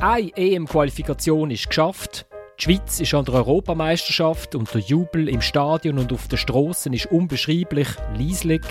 [0.00, 2.26] Eine EM-Qualifikation ist geschafft.
[2.58, 6.92] Die Schweiz ist an der Europameisterschaft und der Jubel im Stadion und auf den Strassen
[6.92, 8.62] ist unbeschreiblich leislich.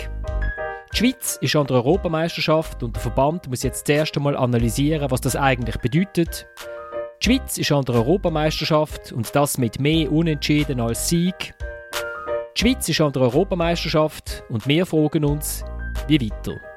[0.94, 5.22] Die Schweiz ist an der Europameisterschaft und der Verband muss jetzt zuerst einmal analysieren, was
[5.22, 6.48] das eigentlich bedeutet.
[7.22, 11.54] Die Schweiz ist an der Europameisterschaft und das mit mehr Unentschieden als Sieg.
[12.56, 15.64] Die Schweiz ist an der Europameisterschaft und wir fragen uns,
[16.08, 16.73] wie weiter.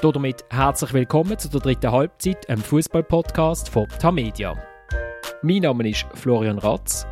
[0.00, 4.56] Damit herzlich willkommen zu der dritten Halbzeit, einem Fußball-Podcast von Tamedia.
[5.42, 7.04] Mein Name ist Florian Ratz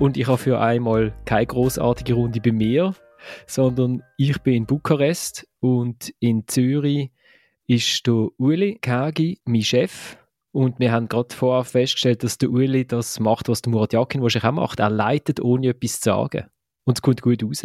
[0.00, 2.92] und ich habe für einmal keine großartige Runde bei mir,
[3.46, 7.12] sondern ich bin in Bukarest und in Zürich
[7.68, 10.16] ist der Uli Kagi, mein Chef.
[10.50, 14.22] Und wir haben gerade vorher festgestellt, dass der Uli das macht, was der Murat Yakin
[14.22, 14.80] wahrscheinlich auch macht.
[14.80, 16.48] Er leitet, ohne etwas zu sagen.
[16.84, 17.64] Und es kommt gut raus.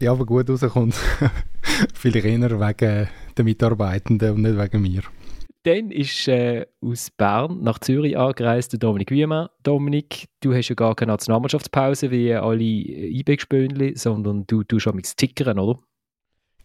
[0.00, 0.94] Ja, aber gut rauskommt
[1.94, 5.02] vielleicht eher wegen der Mitarbeitenden und nicht wegen mir.
[5.62, 9.48] Dann ist äh, aus Bern nach Zürich angereist der Dominik Wiemann.
[9.64, 15.16] Dominik, du hast ja gar keine Nationalmannschaftspause wie alle IB-Gespönli, sondern du tust schon mit
[15.16, 15.80] tickern, oder?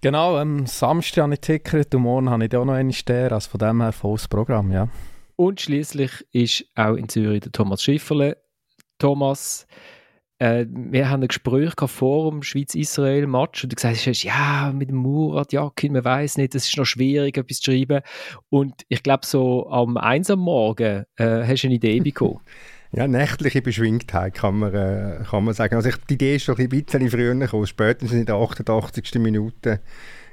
[0.01, 3.49] Genau, am Samstag habe ich tickert und morgen habe ich auch noch einen Stern, also
[3.49, 4.87] von dem her volles Programm, ja.
[5.35, 8.37] Und schließlich ist auch in Zürich der Thomas Schifferle.
[8.99, 9.65] Thomas,
[10.41, 14.95] äh, wir haben ein Gespräch vor dem Schweiz-Israel-Match und du gesagt hast, ja, mit dem
[14.95, 18.01] Murat Jakin, man weiß nicht, es ist noch schwierig, etwas zu schreiben.
[18.49, 22.39] Und ich glaube, so am 1 am Morgen äh, hast du eine Idee bekommen.
[22.93, 25.75] Ja, nächtliche Beschwingtheit kann man, äh, kann man sagen.
[25.75, 29.15] Also ich, die Idee ist schon ein bisschen früher gekommen, spätestens in der 88.
[29.15, 29.79] Minute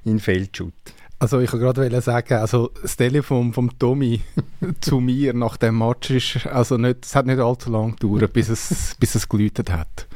[0.05, 0.75] in Feldschutt.
[1.21, 4.21] Also ich wollte gerade sagen, also das Telefon vom Tommy
[4.81, 8.49] zu mir nach dem Match ist, also nicht, es hat nicht allzu lange gedauert, bis
[8.49, 10.07] es, bis es geläutet hat.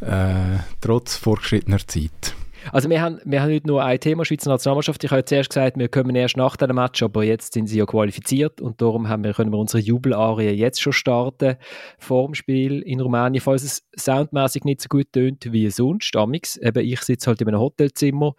[0.00, 2.34] Äh, trotz fortgeschrittener Zeit.
[2.70, 5.02] Also wir haben, wir haben nicht nur ein Thema Schweizer Nationalmannschaft.
[5.02, 7.86] Ich habe zuerst gesagt, wir kommen erst nach dem Match, aber jetzt sind sie ja
[7.86, 11.56] qualifiziert und darum haben wir, können wir unsere Jubelarie jetzt schon starten
[11.98, 16.14] vor dem Spiel in Rumänien, falls es soundmäßig nicht so gut tönt wie sonst.
[16.14, 16.56] Amix.
[16.56, 18.34] Eben, ich sitze halt in einem Hotelzimmer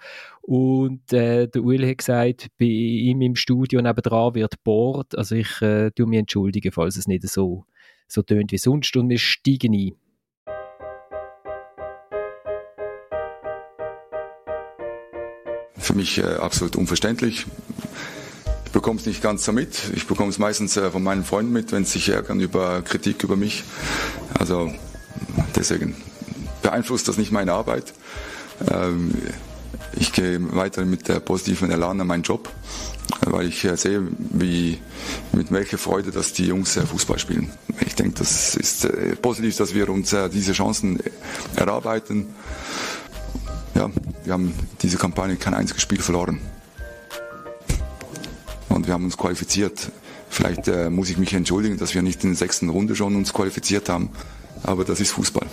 [0.46, 5.18] und äh, der Uli hat gesagt, bei ihm im Studio nebenan wird bohrt.
[5.18, 7.66] Also ich äh, tue mich entschuldigen, falls es nicht so,
[8.08, 9.96] so tönt wie sonst und wir steigen ein.
[15.84, 17.46] für mich äh, absolut unverständlich.
[18.66, 19.92] Ich bekomme es nicht ganz so mit.
[19.96, 23.24] Ich bekomme es meistens äh, von meinen Freunden mit, wenn sie sich ärgern über Kritik
[23.24, 23.64] über mich.
[24.40, 24.74] Also
[25.56, 25.96] deswegen
[26.62, 27.94] beeinflusst das nicht meine Arbeit.
[28.72, 29.14] Ähm,
[29.96, 32.50] ich gehe weiter mit der positiven Elan an meinen Job,
[33.22, 34.80] weil ich äh, sehe, wie,
[35.32, 37.52] mit welcher Freude dass die Jungs äh, Fußball spielen.
[37.86, 41.00] Ich denke, das ist äh, positiv, dass wir uns diese Chancen
[41.56, 42.28] erarbeiten
[43.76, 43.90] ja,
[44.24, 46.40] wir haben diese Kampagne kein einziges Spiel verloren.
[48.70, 49.92] Und wir haben uns qualifiziert.
[50.30, 53.90] Vielleicht muss ich mich entschuldigen, dass wir nicht in der sechsten Runde schon uns qualifiziert
[53.90, 54.10] haben.
[54.64, 55.48] Aber das ist Fußball.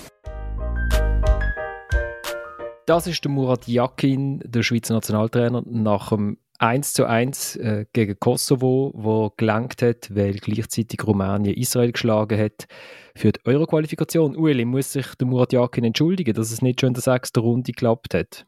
[2.86, 8.20] Das ist der Murat Yakin, der Schweizer Nationaltrainer, nach dem 1 zu 1 äh, gegen
[8.20, 12.66] Kosovo, wo gelangt hat, weil gleichzeitig Rumänien Israel geschlagen hat
[13.14, 14.36] für die Euro-Qualifikation.
[14.36, 17.72] Ueli, muss sich der Murat Yakin entschuldigen, dass es nicht schon in der sechsten Runde
[17.72, 18.46] geklappt hat?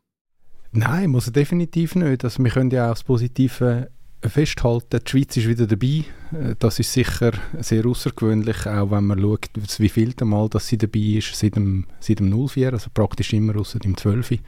[0.72, 2.24] Nein, muss er definitiv nicht.
[2.24, 3.90] Also wir können ja auch das Positive
[4.28, 6.04] festhalten, die Schweiz ist wieder dabei.
[6.32, 10.78] Äh, das ist sicher sehr außergewöhnlich, auch wenn man schaut, wie viel Mal dass sie
[10.78, 14.38] dabei ist, seit dem, seit dem 04, also praktisch immer außer dem 12.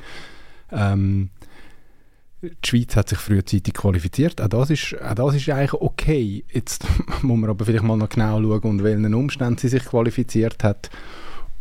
[0.73, 1.31] Ähm,
[2.43, 4.41] die Schweiz hat sich frühzeitig qualifiziert.
[4.41, 6.45] Auch das ist, auch das ist eigentlich okay.
[6.53, 6.85] Jetzt
[7.23, 10.91] muss man aber vielleicht mal noch genau schauen, unter welchen Umständen sie sich qualifiziert hat.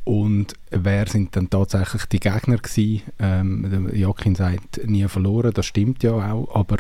[0.05, 3.03] Und wer sind dann tatsächlich die Gegner gewesen?
[3.19, 6.77] Ähm, Joachim sagt, nie verloren, das stimmt ja auch, aber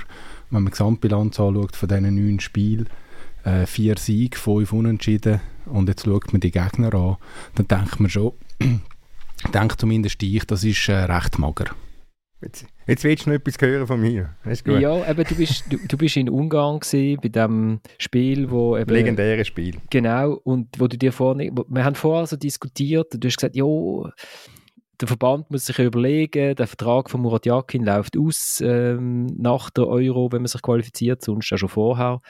[0.49, 2.89] wenn man die Gesamtbilanz anschaut von diesen neun Spielen,
[3.45, 7.17] äh, vier Siege, fünf Unentschieden und jetzt schaut man die Gegner an,
[7.55, 8.33] dann denkt man schon,
[9.53, 11.67] denkt zumindest ich, das ist äh, recht mager.
[12.43, 14.35] Jetzt, jetzt willst du noch etwas hören von mir.
[14.65, 18.91] Ja, eben, du, bist, du, du bist in Ungarn gewesen, bei dem Spiel, wo eben...
[18.91, 19.77] Legendäres Spiel.
[19.89, 21.51] Genau, und wo du dir vorne...
[21.67, 23.65] Wir haben vorher so diskutiert du hast gesagt, ja,
[24.99, 29.87] der Verband muss sich überlegen, der Vertrag von Murat Yakin läuft aus ähm, nach der
[29.87, 32.21] Euro, wenn man sich qualifiziert, sonst ja schon vorher.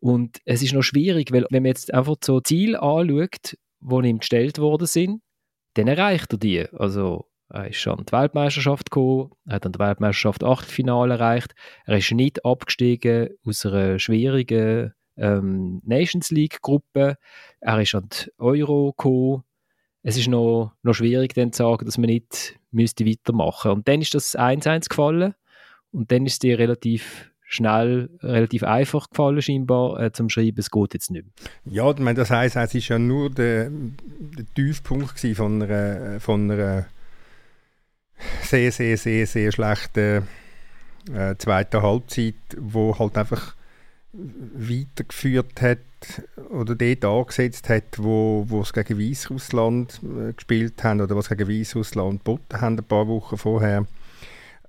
[0.00, 4.18] Und es ist noch schwierig, weil wenn man jetzt einfach so Ziele anschaut, die ihm
[4.18, 5.20] gestellt worden sind,
[5.74, 6.66] dann erreicht er die.
[6.72, 11.54] Also er ist an die Weltmeisterschaft gekommen, hat an der Weltmeisterschaft Achtelfinale erreicht.
[11.84, 17.16] Er ist nicht abgestiegen aus einer schwierigen ähm, Nations League Gruppe.
[17.60, 19.44] Er ist an die Euro gekommen.
[20.02, 24.00] Es ist noch, noch schwierig dann zu sagen, dass man nicht müsste weitermachen Und dann
[24.00, 25.34] ist das 1-1 gefallen
[25.92, 30.94] und dann ist dir relativ schnell, relativ einfach gefallen scheinbar, äh, zum Schreiben, es geht
[30.94, 31.34] jetzt nicht mehr.
[31.64, 36.50] Ja, ich meine, das heisst, es war ja nur der, der Tiefpunkt von einer, von
[36.50, 36.86] einer
[38.42, 40.26] sehr, sehr, sehr, sehr schlechten
[41.12, 43.54] äh, zweiten Halbzeit, wo halt einfach
[44.12, 45.78] weitergeführt hat
[46.50, 51.48] oder dort angesetzt hat, wo, wo es gegen Weißrussland äh, gespielt haben oder was gegen
[51.48, 53.86] Weißrussland geboten haben, ein paar Wochen vorher.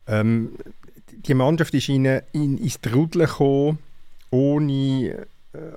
[0.07, 0.51] Ähm,
[1.11, 3.79] die Mannschaft ist in, in, ins Trudel gekommen,
[4.31, 5.25] ohne, äh,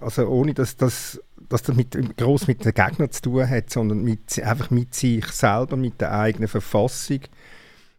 [0.01, 4.03] also ohne dass, dass, dass das mit, gross mit den Gegnern zu tun hat, sondern
[4.03, 7.21] mit, einfach mit sich selber, mit der eigenen Verfassung,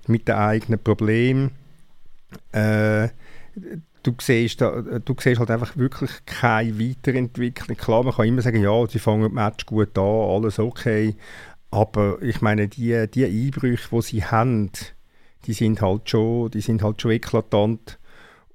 [0.08, 1.52] mit den eigenen Problemen.
[2.52, 3.10] Äh,
[4.04, 7.78] du siehst, du siehst halt einfach wirklich keine Weiterentwicklung.
[7.78, 11.16] Klar, man kann immer sagen, ja, sie fangen das Match gut an, alles okay.
[11.70, 14.72] Aber ich meine, die, die Einbrüche, die sie haben,
[15.46, 17.98] die sind halt schon, die sind halt schon eklatant.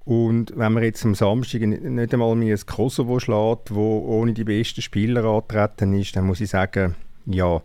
[0.05, 4.45] Und wenn man jetzt am Samstag nicht einmal mehr ein Kosovo schlägt, wo ohne die
[4.45, 6.95] besten Spieler antreten ist, dann muss ich sagen,
[7.25, 7.61] ja,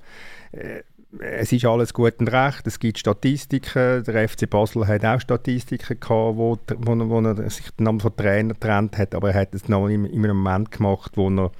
[0.50, 0.82] äh,
[1.18, 6.00] es ist alles gut und recht, es gibt Statistiken, der FC Basel hat auch Statistiken
[6.00, 9.68] gehabt, wo, wo, wo er sich dann von Trainer getrennt hat, aber er hat es
[9.68, 11.50] noch in, in einem Moment gemacht, wo er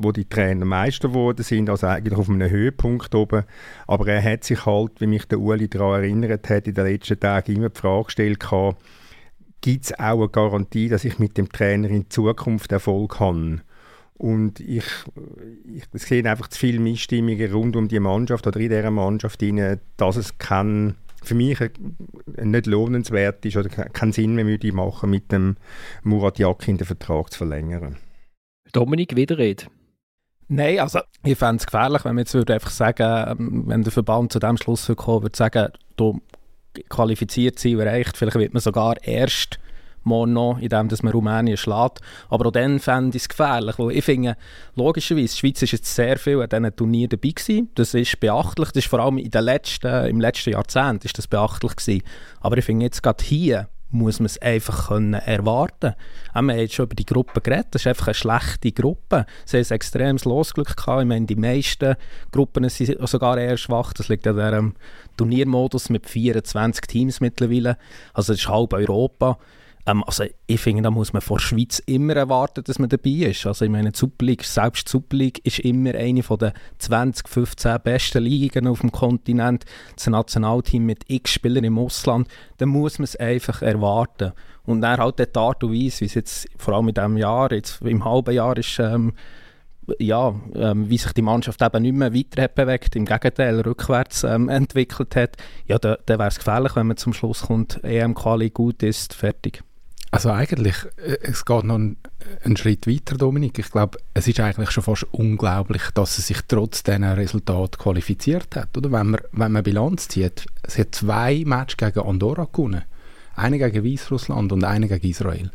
[0.00, 3.44] wo die Trainer Meister geworden sind, also eigentlich auf einem Höhepunkt oben.
[3.88, 7.18] Aber er hat sich halt, wie mich der Uli daran erinnert hat, in den letzten
[7.18, 8.46] Tagen immer die Frage gestellt,
[9.60, 13.60] gibt es auch eine Garantie, dass ich mit dem Trainer in Zukunft Erfolg habe?
[14.18, 14.84] Und ich,
[15.64, 19.80] ich sehe einfach zu viele Missstimmungen rund um die Mannschaft oder in dieser Mannschaft, rein,
[19.96, 21.58] dass es kein, für mich
[22.42, 25.56] nicht lohnenswert ist oder keinen Sinn mehr würde machen, mit dem
[26.02, 27.96] Murat Yakin den Vertrag zu verlängern.
[28.72, 29.66] Dominik, Widerrede.
[30.48, 33.92] Nein, also ich fände es gefährlich, wenn man jetzt würde einfach sagen, ähm, wenn der
[33.92, 36.20] Verband zu dem Schluss kommen würde, sagen, du
[36.88, 39.60] qualifiziert sie erreicht, vielleicht wird man sogar erst
[40.04, 42.00] morgen noch, indem man Rumänien schlägt.
[42.28, 44.36] Aber auch dann fände ich es gefährlich, weil ich finde,
[44.74, 47.70] logischerweise, die Schweiz ist jetzt sehr viel an diesen Turnieren dabei gewesen.
[47.74, 51.26] Das ist beachtlich, das ist vor allem in den letzten, im letzten Jahrzehnt ist das
[51.26, 52.02] beachtlich gewesen.
[52.40, 55.94] Aber ich finde jetzt gerade hier, muss man es einfach können erwarten können.
[56.32, 59.26] Wir haben jetzt schon über die Gruppe geredet, das ist einfach eine schlechte Gruppe.
[59.44, 61.02] Sie haben ein extremes Losglück gehabt.
[61.02, 61.96] Ich meine, die meisten
[62.30, 63.92] Gruppen sind sogar eher schwach.
[63.92, 64.74] Das liegt an diesem
[65.16, 67.78] Turniermodus mit 24 Teams mittlerweile.
[68.12, 69.38] Also das ist halb Europa.
[69.88, 73.10] Ähm, also ich finde, da muss man vor der Schweiz immer erwarten, dass man dabei
[73.10, 73.46] ist.
[73.46, 78.22] Also ich meine, die selbst die Super League ist immer eine der 20, 15 besten
[78.22, 79.64] Ligen auf dem Kontinent.
[79.96, 84.32] Das Nationalteam mit x Spielern im Ausland, da muss man es einfach erwarten.
[84.64, 87.50] Und dann halt die Art und Weise, wie es jetzt vor allem in diesem Jahr,
[87.52, 89.14] jetzt im halben Jahr ist, ähm,
[89.98, 94.22] ja, ähm, wie sich die Mannschaft eben nicht mehr weiter hat bewegt, im Gegenteil rückwärts
[94.24, 98.50] ähm, entwickelt hat, ja, da, da wäre es gefährlich, wenn man zum Schluss kommt, EM-Quali
[98.50, 99.62] gut ist, fertig.
[100.10, 101.96] Also eigentlich, äh, es geht noch einen,
[102.42, 103.58] einen Schritt weiter, Dominik.
[103.58, 108.56] Ich glaube, es ist eigentlich schon fast unglaublich, dass er sich trotz diesen Resultat qualifiziert
[108.56, 108.76] hat.
[108.76, 108.90] Oder?
[108.90, 112.84] Wenn, man, wenn man Bilanz zieht, es hat zwei Matches gegen Andorra gewonnen.
[113.34, 115.50] Eine gegen Weißrussland und eine gegen Israel.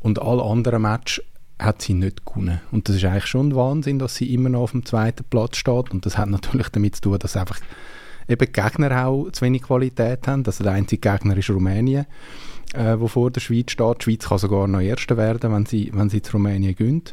[0.00, 1.24] Und alle anderen Matches
[1.58, 2.60] hat sie nicht gewonnen.
[2.70, 5.90] Und das ist eigentlich schon Wahnsinn, dass sie immer noch auf dem zweiten Platz steht.
[5.90, 7.60] Und das hat natürlich damit zu tun, dass einfach
[8.28, 10.44] eben die Gegner auch zu wenig Qualität haben.
[10.46, 12.06] Also der einzige Gegner ist Rumänien
[12.74, 13.98] äh, wo vor der Schweiz steht.
[14.00, 17.12] Die Schweiz kann sogar noch Erste werden, wenn sie, wenn sie zu Rumänien gönnt.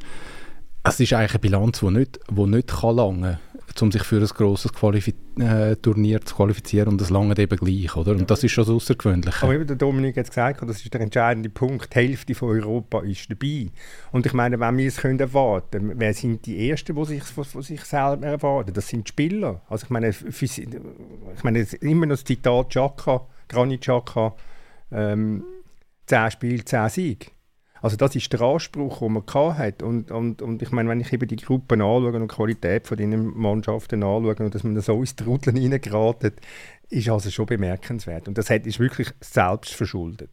[0.83, 3.39] Es ist eigentlich eine Bilanz, die nicht, die nicht kann lange
[3.81, 7.95] um sich für ein grosses Qualifi äh, Turnier zu qualifizieren und das lange eben gleich,
[7.95, 8.11] oder?
[8.11, 9.43] Und das ist schon das Außergewöhnliche.
[9.43, 12.49] Aber wie der Dominik jetzt gesagt hat, das ist der entscheidende Punkt, die Hälfte von
[12.49, 13.67] Europa ist dabei.
[14.11, 17.61] Und ich meine, wenn wir es können erwarten wer sind die Ersten, die sich, die
[17.61, 18.73] sich selber erwarten?
[18.73, 19.61] Das sind die Spieler.
[19.69, 24.33] Also ich meine, ich meine immer noch das Zitat Chaka, Granit Chaka,
[24.91, 25.43] ähm,
[26.07, 27.27] 10 Spiele, 10 Siege.
[27.81, 29.83] Also das ist der Anspruch, den man hat.
[29.83, 32.97] Und, und, und ich meine, wenn ich eben die Gruppen anschaue und die Qualität von
[32.97, 36.33] diesen Mannschaften anschaue und dass man so ins Trudeln reingeraten,
[36.89, 38.27] ist also schon bemerkenswert.
[38.27, 40.31] Und das ist wirklich selbst verschuldet.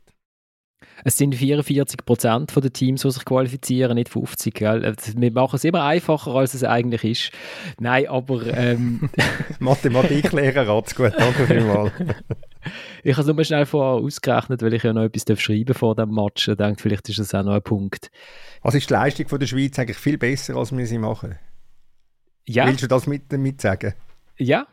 [1.05, 4.55] Es sind 44 Prozent der Teams, die sich qualifizieren, nicht 50.
[4.55, 4.95] Gell?
[5.17, 7.33] Wir machen es immer einfacher, als es eigentlich ist.
[7.79, 8.47] Nein, aber...
[8.47, 9.09] Ähm,
[9.59, 11.93] Mathematiklehrer hat es gut, danke vielmals.
[13.05, 16.11] ich habe es nur schnell vorher ausgerechnet, weil ich ja noch etwas schreiben vor dem
[16.11, 16.49] Match.
[16.49, 18.11] Ich denke, vielleicht ist das auch noch ein Punkt.
[18.63, 21.39] Also ist die Leistung von der Schweiz eigentlich viel besser, als wir sie machen?
[22.47, 22.67] Ja.
[22.67, 23.95] Willst du das mit, mit sagen?
[24.39, 24.67] Ja,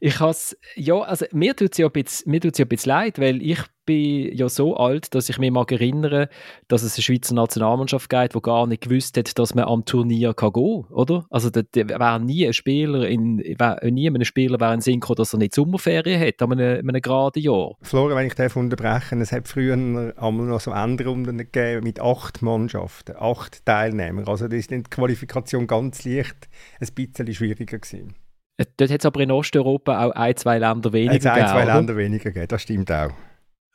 [0.00, 2.90] Ich has, ja, also mir tut es ja, ein bisschen, mir tut's ja ein bisschen
[2.90, 6.28] leid, weil ich bin ja so alt, dass ich mich mag erinnere,
[6.68, 10.34] dass es eine Schweizer Nationalmannschaft gibt, die gar nicht gewusst hat, dass man am Turnier
[10.34, 11.26] kann gehen kann, oder?
[11.30, 15.16] Also da, wäre nie ein Spieler, in, wär, nie ein Spieler wäre in Sinn gekommen,
[15.16, 17.76] dass er nicht Sommerferien hat, an einem, einem geraden Jahr.
[17.82, 22.42] Florian, wenn ich darf unterbrechen, es hat früher einmal noch so Endrunden gegeben mit acht
[22.42, 24.26] Mannschaften, acht Teilnehmern.
[24.28, 26.48] Also da ist die Qualifikation ganz leicht
[26.80, 28.14] ein bisschen schwieriger gewesen.
[28.56, 31.34] Äh, dort hat es aber in Osteuropa auch ein, zwei Länder weniger gegeben.
[31.34, 31.64] Ein, zwei?
[31.64, 33.12] Länder weniger gegeben, das stimmt auch.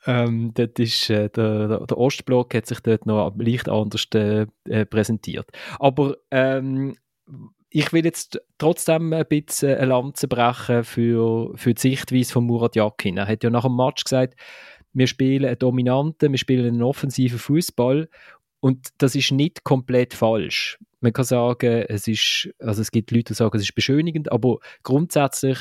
[0.06, 4.86] Ähm, dort ist, äh, der, der, Ostblock hat sich dort noch leicht anders äh, äh,
[4.86, 5.50] präsentiert.
[5.78, 6.96] Aber ähm,
[7.70, 12.76] ich will jetzt trotzdem ein bisschen eine Lanze brechen für, für die Sichtweise von Murat
[12.76, 13.18] Yakin.
[13.18, 14.34] Er hat ja nach dem Match gesagt,
[14.92, 18.08] wir spielen einen dominanten, wir spielen einen offensiven Fußball
[18.60, 20.78] und das ist nicht komplett falsch.
[21.00, 24.58] Man kann sagen, es ist, also es gibt Leute, die sagen, es ist beschönigend, aber
[24.82, 25.58] grundsätzlich,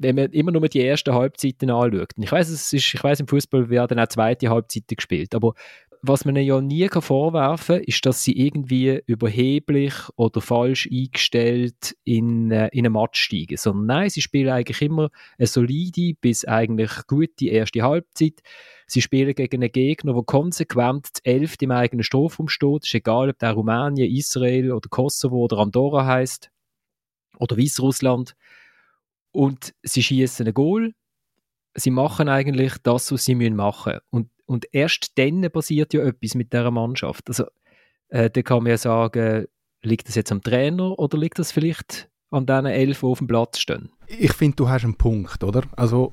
[0.00, 3.28] wenn man immer nur die ersten Halbzeiten anschaut, ich weiß, es ist, ich weiß, im
[3.28, 5.54] Fußball werden auch zweite Halbzeiten gespielt, aber
[6.02, 11.94] was man ja nie kann vorwerfen kann, ist, dass sie irgendwie überheblich oder falsch eingestellt
[12.04, 13.58] in, äh, in einen Match steigen.
[13.58, 18.40] Sondern nein, sie spielen eigentlich immer eine solide bis eigentlich gute erste Halbzeit.
[18.86, 22.86] Sie spielen gegen einen Gegner, der konsequent das Elfte im eigenen Strafraum steht.
[22.86, 26.50] Ist egal, ob der Rumänien, Israel oder Kosovo oder Andorra heißt
[27.38, 28.34] oder Weißrussland.
[29.32, 30.94] Und sie schießen ein Goal.
[31.74, 34.00] Sie machen eigentlich das, was sie machen müssen.
[34.10, 37.28] Und, und erst dann passiert ja etwas mit dieser Mannschaft.
[37.28, 37.44] Also,
[38.08, 39.46] äh, da kann man ja sagen,
[39.82, 43.26] liegt das jetzt am Trainer oder liegt das vielleicht an diesen elf, die auf dem
[43.26, 43.90] Platz stehen?
[44.06, 45.62] Ich finde, du hast einen Punkt, oder?
[45.76, 46.12] Also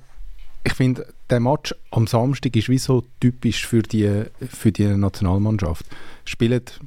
[0.64, 5.86] ich finde, der Match am Samstag ist wie so typisch für die, für die Nationalmannschaft.
[6.26, 6.80] Spielt,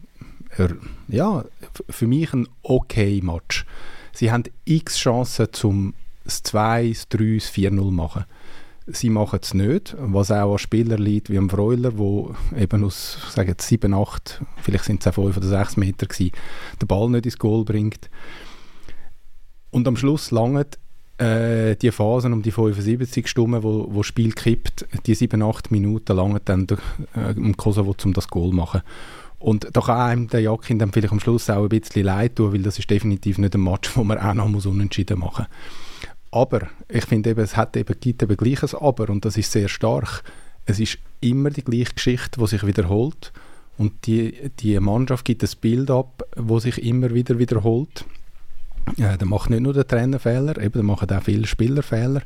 [1.08, 1.44] ja,
[1.88, 3.64] für mich ein okay Match.
[4.12, 5.94] Sie haben x Chancen zum
[6.30, 8.24] 2, 3, 4-0 machen.
[8.86, 13.18] Sie machen es nicht, was auch an Spielern liegt wie am Freuler, wo eben aus
[13.30, 16.32] sagen 7, 8, vielleicht sind es auch 5 oder 6 Meter gewesen,
[16.80, 18.10] den Ball nicht ins Goal bringt.
[19.70, 20.78] Und am Schluss langt
[21.18, 26.16] äh, die Phasen um die 75 Stunden, wo, das Spiel kippt, die 7, 8 Minuten
[26.16, 26.66] lang dann
[27.14, 28.82] äh, im Kosovo, um das Goal zu machen.
[29.38, 32.52] Und da kann einem der Jakin dann vielleicht am Schluss auch ein bisschen leid tun,
[32.52, 35.89] weil das ist definitiv nicht ein Match, wo man auch noch unentschieden machen muss.
[36.30, 40.22] Aber ich finde es hat eben, gibt eben gleiches Aber und das ist sehr stark.
[40.64, 43.32] Es ist immer die gleiche Geschichte, die sich wiederholt
[43.80, 48.04] und die, die Mannschaft gibt ein Bild ab, wo sich immer wieder wiederholt.
[48.96, 52.22] Ja, der macht nicht nur den Trainerfehler, eben, der macht auch viele Spielerfehler.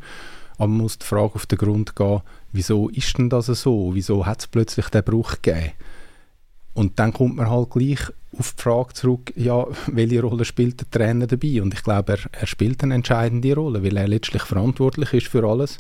[0.56, 3.94] Aber man muss die Frage auf den Grund gehen, wieso ist denn das so?
[3.94, 5.72] Wieso hat es plötzlich den Bruch gegeben?
[6.74, 8.00] Und dann kommt man halt gleich
[8.38, 11.62] auf die Frage zurück, ja, welche Rolle spielt der Trainer dabei?
[11.62, 15.44] Und ich glaube, er, er spielt eine entscheidende Rolle, weil er letztlich verantwortlich ist für
[15.44, 15.78] alles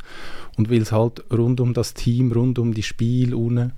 [0.56, 3.72] und weil es halt rund um das Team, rund um die Spiel um,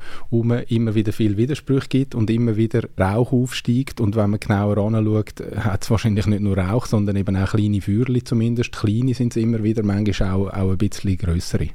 [0.69, 5.35] immer wieder viel Widersprüche gibt und immer wieder Rauch aufsteigt und wenn man genauer anschaut,
[5.57, 8.73] hat es wahrscheinlich nicht nur Rauch, sondern eben auch kleine Feuerchen zumindest.
[8.73, 11.69] Kleine sind es immer wieder, manchmal auch, auch ein bisschen größere.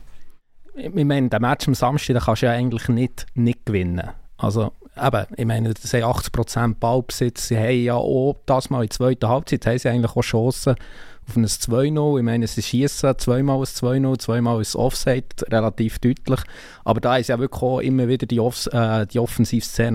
[0.76, 4.10] Ich meine, den Match am Samstag kannst du ja eigentlich nicht, nicht gewinnen.
[4.38, 7.48] Also eben, ich meine, das sind 80% Ballbesitz.
[7.48, 10.76] Sie haben ja auch das mal in der zweiten Halbzeit haben sie eigentlich auch Chancen
[11.28, 12.18] auf ein 2-0.
[12.18, 16.40] Ich meine, sie schießen zweimal ein 2-0, zweimal ein Offside, relativ deutlich.
[16.84, 19.20] Aber da ist ja wirklich auch immer wieder die, Off äh, die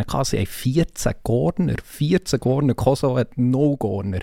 [0.07, 0.27] gehabt.
[0.27, 4.21] Sie haben 14 Corner, 14 Corner, Kosovo hat no Corner.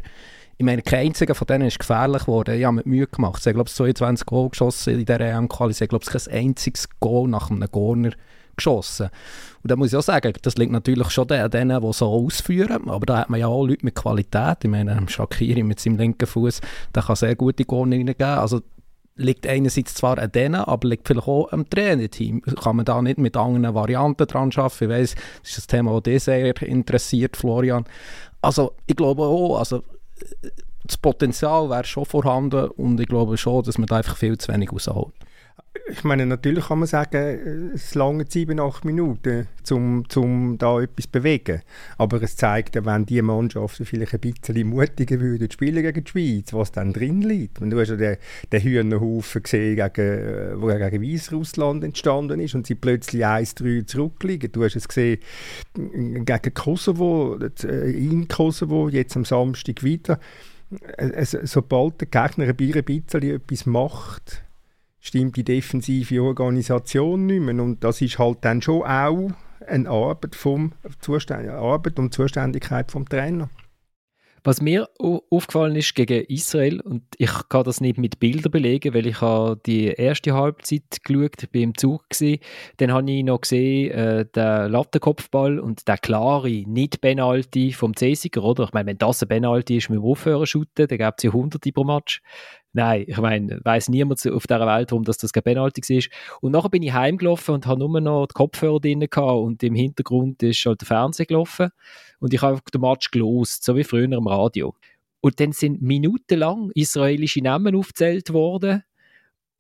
[0.58, 2.56] Ich meine, kein einziger von denen ist gefährlich geworden.
[2.58, 3.42] Ich habe mir Mühe gemacht.
[3.44, 5.74] Sie haben, glaube ich, 22 Goal geschossen in dieser EM-Quali.
[5.74, 8.34] Sie haben, glaube ich, kein einziges Goal nach einem Corner geschossen.
[9.64, 12.90] Und da muss ich auch sagen, das liegt natürlich schon an denen, die so ausführen,
[12.90, 14.58] aber da hat man ja auch Leute mit Qualität.
[14.64, 16.62] Ich meine, Shakiri mit seinem linken Fuß,
[16.94, 18.28] der kann sehr gute Gorne reingeben.
[18.28, 18.62] Also
[19.16, 22.42] liegt einerseits zwar an denen, aber liegt vielleicht auch am Trainerteam.
[22.42, 24.84] Kann man da nicht mit anderen Varianten dran arbeiten?
[24.84, 27.86] Ich weiss, das ist ein Thema, das dich sehr interessiert, Florian.
[28.42, 29.84] Also ich glaube auch, also
[30.84, 34.52] das Potenzial wäre schon vorhanden und ich glaube schon, dass man da einfach viel zu
[34.52, 35.14] wenig rausholt
[35.86, 41.06] ich meine, natürlich kann man sagen, es lange sieben, acht Minuten, um zum da etwas
[41.06, 41.62] zu bewegen.
[41.98, 46.10] Aber es zeigt ja, wenn die Mannschaften vielleicht ein bisschen mutiger würden spielen gegen die
[46.10, 47.62] Schweiz, was dann drin liegt.
[47.62, 48.16] Und du hast ja den,
[48.52, 54.54] den Hühnerhaufen gesehen, gegen, wo gegen Weißrussland entstanden ist und sie plötzlich 1-3 zurückliegen.
[54.54, 55.20] Du hast es gesehen
[55.74, 60.18] gegen Kosovo, äh, in Kosovo, jetzt am Samstag wieder.
[61.44, 64.43] Sobald der Gegner ein bisschen etwas macht,
[65.04, 67.62] stimmt die defensive Organisation nicht mehr.
[67.62, 69.32] Und das ist halt dann schon auch
[69.68, 73.50] eine Arbeit, vom Zuständ Arbeit und Zuständigkeit vom Trainer.
[74.46, 79.08] Was mir aufgefallen ist gegen Israel, und ich kann das nicht mit Bildern belegen, weil
[79.08, 82.42] ich habe die erste Halbzeit geschaut, bin im Zug gewesen,
[82.76, 88.66] dann habe ich noch gesehen, äh, den Lattenkopfball und der klare Nicht-Penalty vom Cäsiger, oder?
[88.66, 91.32] Ich meine, wenn das ein Penalty ist mit dem Aufhören shooten, dann gibt es ja
[91.32, 92.22] hunderte pro Match.
[92.76, 96.40] Nein, ich meine, weiß niemand auf dieser Welt, warum das, das kein Penalty war.
[96.42, 99.76] Und nachher bin ich heimgelaufen und habe nur noch die Kopfhörer drin gehabt und im
[99.76, 101.70] Hintergrund ist halt der Fernseher gelaufen
[102.20, 104.74] und ich habe den Match gelost, so wie früher im Radio.
[105.22, 108.84] Und dann sind minutenlang israelische Namen aufgezählt worden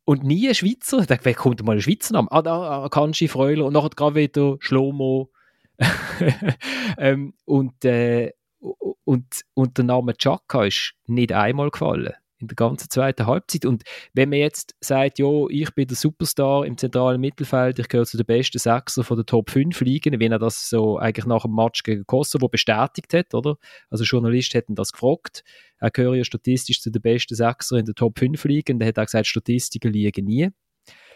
[0.05, 1.05] und nie ein Schweizer.
[1.05, 2.32] Da kommt mal ein Schweizer Name.
[2.32, 5.29] Ah, da, Kanji Freuler und nachher gerade wieder Schlomo.
[6.98, 12.13] ähm, und, äh, und, und der Name Chaka ist nicht einmal gefallen
[12.44, 13.66] in der ganzen zweiten Halbzeit.
[13.66, 13.84] Und
[14.14, 18.18] wenn man jetzt sagt, ja, ich bin der Superstar im zentralen Mittelfeld, ich gehöre zu
[18.18, 21.56] den besten Sechser von der Top 5 Ligen, wie er das so eigentlich nach dem
[21.56, 23.56] Match gegen Kosovo bestätigt hat, oder?
[23.90, 25.44] Also Journalist hätten das gefragt.
[25.80, 28.80] Er gehört ja statistisch zu den besten Sechser in der Top 5 Ligen.
[28.80, 30.50] Dann hat er gesagt, Statistiken liegen nie.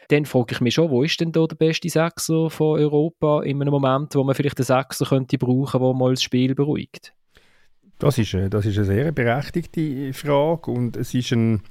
[0.09, 3.61] Dann frage ich mich schon, wo ist denn da der beste Sechser von Europa in
[3.61, 7.13] einem Moment, wo man vielleicht einen Sechser könnte brauchen, der mal das Spiel beruhigt?
[7.99, 11.61] Das ist, eine, das ist eine sehr berechtigte Frage und es ist, ein,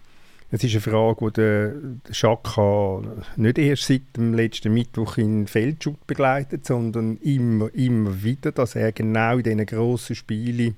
[0.50, 1.75] es ist eine Frage, die der
[2.11, 3.02] Schaka
[3.37, 8.90] nicht erst seit dem letzten Mittwoch in Feldschutz begleitet, sondern immer, immer wieder, dass er
[8.90, 10.76] genau in diesen grossen Spielen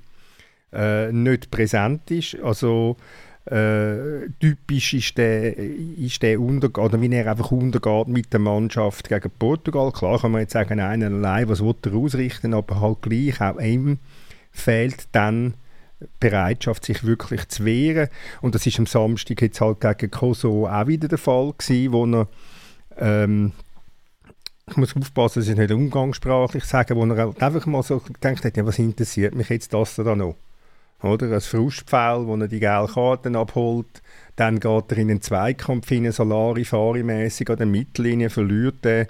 [0.71, 2.37] äh, nicht präsent ist.
[2.43, 2.99] Also
[3.47, 9.09] äh, typisch ist der, ist der Untergang, oder wie er einfach untergeht mit der Mannschaft
[9.09, 9.93] gegen Portugal.
[9.93, 13.59] Klar kann man jetzt sagen, einer allein, was will er ausrichten, aber halt gleich auch
[13.59, 13.99] ihm
[14.59, 15.55] fehlt dann
[16.21, 18.09] Bereitschaft, sich wirklich zu wehren.
[18.41, 22.07] Und das ist am Samstag jetzt halt gegen Kosovo auch wieder der Fall gewesen, wo
[22.07, 22.29] er
[22.99, 23.53] ähm,
[24.71, 28.45] ich muss aufpassen, dass ich nicht umgangssprachlich sage, wo er halt einfach mal so gedacht
[28.45, 30.37] hat, ja, was interessiert mich jetzt das da noch?
[31.03, 31.33] Oder?
[31.33, 34.03] Ein Frustpfeil, wo er die gelben Karten abholt,
[34.37, 39.07] dann geht er in einen Zweikampf in Solari, Fari-mässig an der Mittellinie, verliert er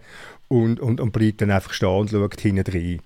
[0.49, 3.01] und, und, und bleibt dann einfach stehen und schaut hinten rein.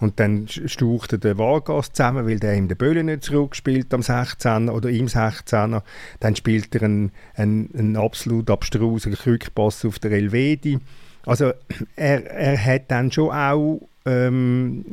[0.00, 4.00] Und dann staucht er den Vargas zusammen, weil der ihm den Böllen nicht zurückspielt am
[4.00, 5.82] 16er oder im 16er.
[6.20, 10.78] Dann spielt er einen, einen, einen absolut abstrusen Rückpass auf der Elvedi.
[11.26, 11.52] Also
[11.96, 14.84] er, er hat dann schon auch ähm,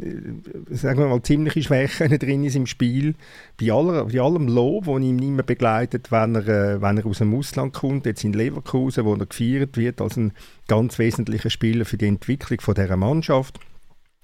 [0.71, 3.15] sagen wir mal, ziemliche Schwächen drin ist im Spiel.
[3.59, 7.19] Bei, aller, bei allem Lob, das ihm immer begleitet, wenn er, äh, wenn er aus
[7.19, 10.33] dem Ausland kommt, jetzt in Leverkusen, wo er gefeiert wird als ein
[10.67, 13.59] ganz wesentlicher Spieler für die Entwicklung von dieser Mannschaft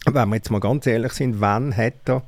[0.05, 2.23] wenn wir jetzt mal ganz ehrlich sind, wann hat er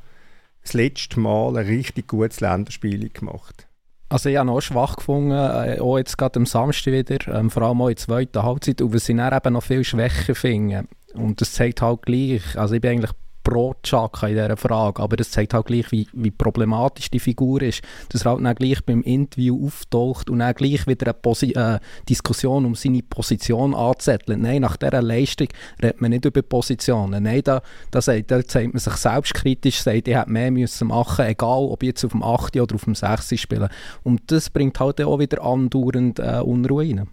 [0.62, 3.68] das letzte Mal ein richtig gutes Länderspiel gemacht?
[4.10, 7.64] Also ich habe auch schwach gefunden, äh, auch jetzt gerade am Samstag wieder, ähm, vor
[7.64, 10.88] allem auch in der zweiten Halbzeit, und wir sind dann eben noch viel schwächer finden.
[11.16, 13.12] Und das zeigt halt gleich, also ich bin eigentlich
[13.44, 17.62] pro Chaka in dieser Frage, aber das zeigt halt gleich, wie, wie problematisch die Figur
[17.62, 21.52] ist, dass er halt dann gleich beim Interview auftaucht und dann gleich wieder eine Posi
[21.52, 24.40] äh, Diskussion um seine Position anzettelt.
[24.40, 25.48] Nein, nach dieser Leistung
[25.82, 27.24] redet man nicht über Positionen.
[27.24, 31.26] Nein, da, da, sagt, da zeigt man sich selbstkritisch, sagt, ich hätte mehr müssen machen
[31.26, 32.56] egal ob ich jetzt auf dem 8.
[32.58, 33.40] oder auf dem 6.
[33.40, 33.70] spiele.
[34.04, 37.08] Und das bringt halt auch wieder andauernd äh, Unruhe rein.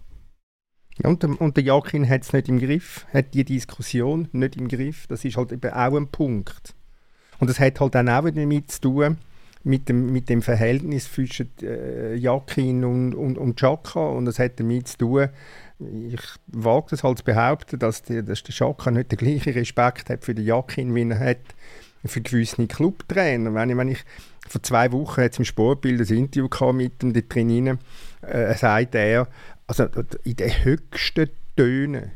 [1.03, 4.55] Ja, und, der, und der Jakin hat es nicht im Griff, hat die Diskussion nicht
[4.55, 5.07] im Griff.
[5.07, 6.75] Das ist halt eben auch ein Punkt.
[7.39, 9.17] Und das hat halt dann auch wieder damit zu tun,
[9.63, 14.09] mit dem, mit dem Verhältnis zwischen äh, Jakin und, und, und Chaka.
[14.09, 15.29] Und das hat damit zu tun,
[15.79, 20.09] ich wage das halt zu behaupten, dass, die, dass der Chaka nicht den gleichen Respekt
[20.09, 21.39] hat für den Jakin, wie er hat
[22.05, 23.53] für gewisse Clubtrainer.
[23.53, 24.03] Wenn ich, wenn ich
[24.47, 27.79] vor zwei Wochen jetzt im Sportbild ein Interview mit ihm da drin,
[28.21, 29.27] äh, sagt er,
[29.79, 32.11] also in den höchsten Tönen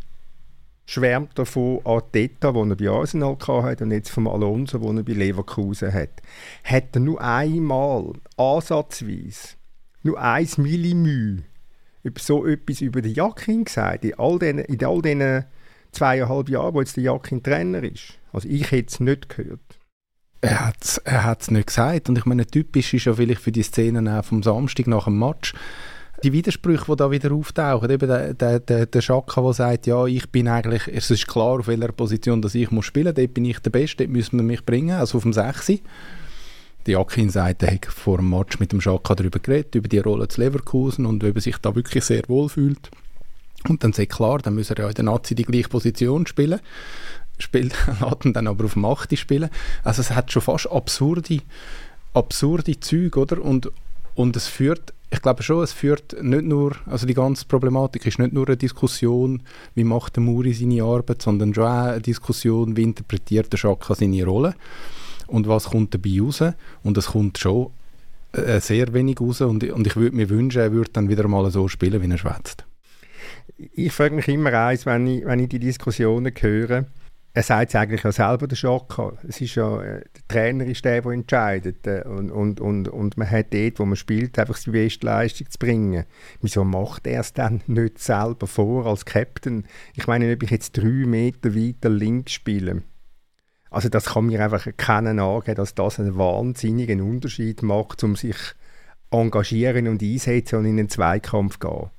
[0.85, 5.03] schwärmt er von Arteta, den er bei Arsenal hatte, und jetzt vom Alonso, den er
[5.03, 6.21] bei Leverkusen hat.
[6.65, 9.55] Hat er nur einmal, ansatzweise,
[10.03, 11.43] nur ein Millimü
[12.03, 15.45] über so etwas über den Jakin gesagt, in all diesen, in all diesen
[15.91, 18.19] zweieinhalb Jahren, wo jetzt der Jakin Trainer ist.
[18.33, 19.79] Also ich hätte es nicht gehört.
[20.41, 22.09] Er hat es er nicht gesagt.
[22.09, 25.17] Und ich meine, typisch ist ja vielleicht für die Szenen auch vom Samstag nach dem
[25.17, 25.55] Match,
[26.23, 30.29] die Widersprüche, die da wieder auftauchen, eben der, der, der, der der sagt, ja, ich
[30.29, 33.45] bin eigentlich, es ist klar, auf welcher Position dass ich muss spielen muss, dort bin
[33.45, 35.73] ich der Beste, dort müssen wir mich bringen, also auf dem 6.
[36.87, 39.99] Die Akin sagt, er hat vor dem Match mit dem Schaka darüber geredet, über die
[39.99, 42.91] Rolle zu Leverkusen und ob er sich da wirklich sehr wohl fühlt.
[43.67, 46.59] Und dann sagt klar, dann muss er ja in der Nazi die gleiche Position spielen,
[47.39, 49.17] spielt, lässt ihn dann aber auf dem 8.
[49.17, 49.49] spielen.
[49.83, 51.39] Also es hat schon fast absurde,
[52.13, 53.41] absurde Züge, oder?
[53.41, 53.71] Und,
[54.15, 58.19] und es führt ich glaube schon, es führt nicht nur, also die ganze Problematik ist
[58.19, 59.41] nicht nur eine Diskussion,
[59.73, 63.95] wie macht der Muri seine Arbeit, sondern schon auch eine Diskussion, wie interpretiert der Schaka
[63.95, 64.55] seine Rolle
[65.27, 66.43] und was kommt dabei raus.
[66.83, 67.67] Und es kommt schon
[68.33, 71.49] äh, sehr wenig raus und, und ich würde mir wünschen, er würde dann wieder mal
[71.49, 72.65] so spielen, wie er schwätzt.
[73.73, 76.85] Ich frage mich immer eins, wenn ich, wenn ich die Diskussionen höre,
[77.35, 79.11] er sagt es eigentlich ja selber, der Schaka.
[79.27, 81.85] Es ist ja, äh, der Trainer ist der, der entscheidet.
[81.85, 85.49] Äh, und, und, und, und man hat dort, wo man spielt, einfach die beste Leistung
[85.49, 86.05] zu bringen.
[86.39, 89.65] Wieso macht er es dann nicht selber vor als Captain?
[89.95, 92.83] Ich meine, ob ich jetzt drei Meter weiter links spiele.
[93.69, 98.37] Also das kann mir einfach keinen angeben, dass das einen wahnsinnigen Unterschied macht, um sich
[99.11, 101.89] engagieren und einsetzen und in einen Zweikampf gehen.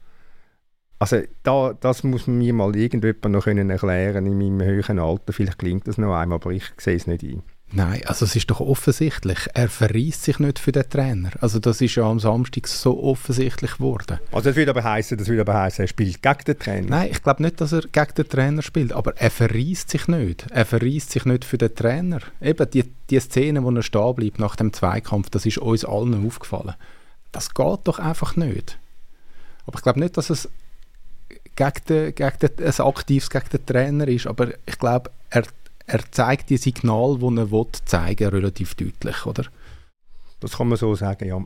[0.99, 5.33] Also da, das muss mir mal irgendjemand noch können erklären in meinem höheren Alter.
[5.33, 7.43] Vielleicht klingt das noch einmal, aber ich sehe es nicht ein.
[7.73, 9.39] Nein, also es ist doch offensichtlich.
[9.53, 11.31] Er verreist sich nicht für den Trainer.
[11.41, 14.21] Also das ist ja am Samstag so offensichtlich geworden.
[14.31, 16.89] Also das würde aber heißen, das würde aber heißen, er spielt gegen den Trainer.
[16.89, 20.47] Nein, ich glaube nicht, dass er gegen den Trainer spielt, aber er verreist sich nicht.
[20.51, 22.21] Er verreist sich nicht für den Trainer.
[22.41, 26.25] Eben die, die Szene, wo er stehen bleibt nach dem Zweikampf, das ist uns allen
[26.25, 26.75] aufgefallen.
[27.33, 28.79] Das geht doch einfach nicht.
[29.67, 30.49] Aber ich glaube nicht, dass es
[31.57, 35.45] gegen den, gegen den, ein aktives gegen den Trainer ist, aber ich glaube, er,
[35.87, 39.45] er zeigt die Signal, die er will, zeigen, relativ deutlich, oder?
[40.41, 41.45] Das kann man so sagen, ja.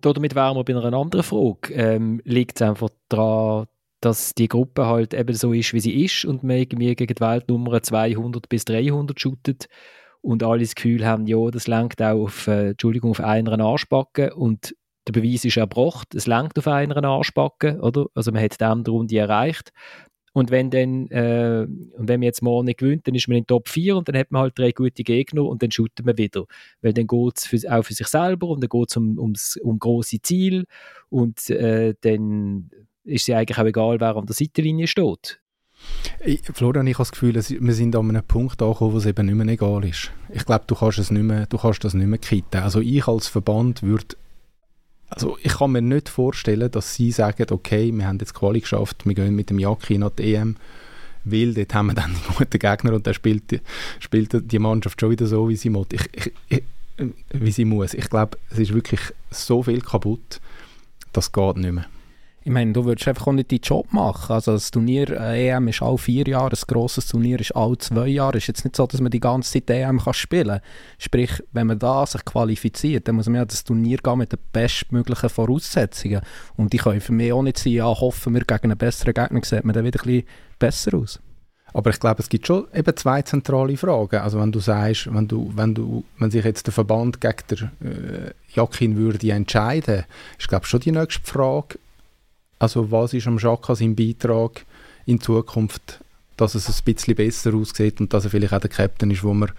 [0.00, 1.74] Damit wären wir bei einer anderen Frage.
[1.74, 3.66] Ähm, liegt es einfach daran,
[4.00, 7.20] dass die Gruppe halt eben so ist, wie sie ist und man irgendwie gegen die
[7.20, 9.68] Weltnummer 200 bis 300 shootet
[10.20, 14.34] und alle das Gefühl haben, ja, das lenkt auch auf, äh, Entschuldigung, auf einer Arschbacke
[14.34, 14.74] und
[15.08, 18.06] der Beweis ist erbracht, es lenkt auf einer Arschbacke, oder?
[18.14, 19.72] Also man hat die Runde erreicht.
[20.34, 23.46] Und wenn, dann, äh, und wenn man jetzt morgen nicht gewinnt, dann ist man in
[23.46, 26.44] Top 4 und dann hat man halt drei gute Gegner und dann shootet man wieder.
[26.80, 29.78] Weil dann geht es auch für sich selber und dann geht es um, ums, um
[29.78, 30.64] grosse Ziele
[31.08, 32.70] und äh, dann
[33.04, 35.40] ist es eigentlich auch egal, wer an der Seitenlinie steht.
[36.24, 39.26] Ich, Florian, ich habe das Gefühl, wir sind an einem Punkt angekommen, wo es eben
[39.26, 40.10] nicht mehr egal ist.
[40.32, 40.98] Ich glaube, du du kannst
[41.84, 42.58] das nicht mehr kitten.
[42.58, 44.16] Also ich als Verband würde
[45.10, 49.06] also ich kann mir nicht vorstellen, dass sie sagen, okay, wir haben jetzt Quali geschafft,
[49.06, 50.56] wir gehen mit dem Jacki nach die EM,
[51.24, 53.60] weil dort haben wir dann einen guten Gegner und der spielt,
[54.00, 55.72] spielt die Mannschaft schon wieder so, wie sie.
[55.92, 56.62] Ich, ich, ich,
[57.32, 57.94] wie sie muss.
[57.94, 60.40] Ich glaube, es ist wirklich so viel kaputt,
[61.12, 61.86] das geht nicht mehr.
[62.48, 64.32] Ich meine, du würdest einfach auch nicht deinen Job machen.
[64.32, 68.06] Also das Turnier äh, EM ist alle vier Jahre, ein grosses Turnier ist alle zwei
[68.06, 68.38] Jahre.
[68.38, 70.60] Es ist jetzt nicht so, dass man die ganze Zeit EM kann spielen kann.
[70.96, 74.38] Sprich, wenn man da sich qualifiziert, dann muss man ja das Turnier gehen mit den
[74.50, 76.22] bestmöglichen Voraussetzungen.
[76.56, 79.44] Und die können für mich auch nicht sein, ja, hoffen wir gegen einen besseren Gegner,
[79.44, 80.24] sieht man dann wieder ein bisschen
[80.58, 81.20] besser aus.
[81.74, 84.22] Aber ich glaube, es gibt schon eben zwei zentrale Fragen.
[84.22, 87.70] Also wenn du sagst, wenn, du, wenn, du, wenn sich jetzt der Verband gegen den
[87.86, 90.04] äh, Jakin würde entscheiden,
[90.38, 91.78] ist glaube schon die nächste Frage,
[92.58, 94.64] also was ist am Jacques sein Beitrag
[95.06, 96.00] in Zukunft,
[96.36, 99.32] dass es ein bisschen besser aussieht und dass er vielleicht auch der Captain ist, wo
[99.32, 99.50] man,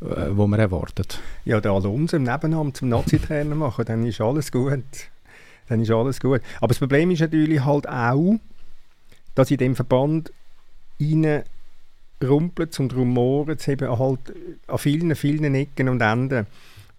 [0.00, 1.20] äh, wo man erwartet?
[1.44, 4.84] Ja, der Alonso im Nebenamt zum Nazi-Trainer machen, dann ist alles gut.
[5.68, 6.40] Dann ist alles gut.
[6.58, 8.36] Aber das Problem ist natürlich halt auch,
[9.34, 10.32] dass in dem Verband
[11.00, 11.44] rein
[12.22, 14.20] rumpelt und rumoret eben halt
[14.66, 16.46] an vielen, vielen Ecken und Enden.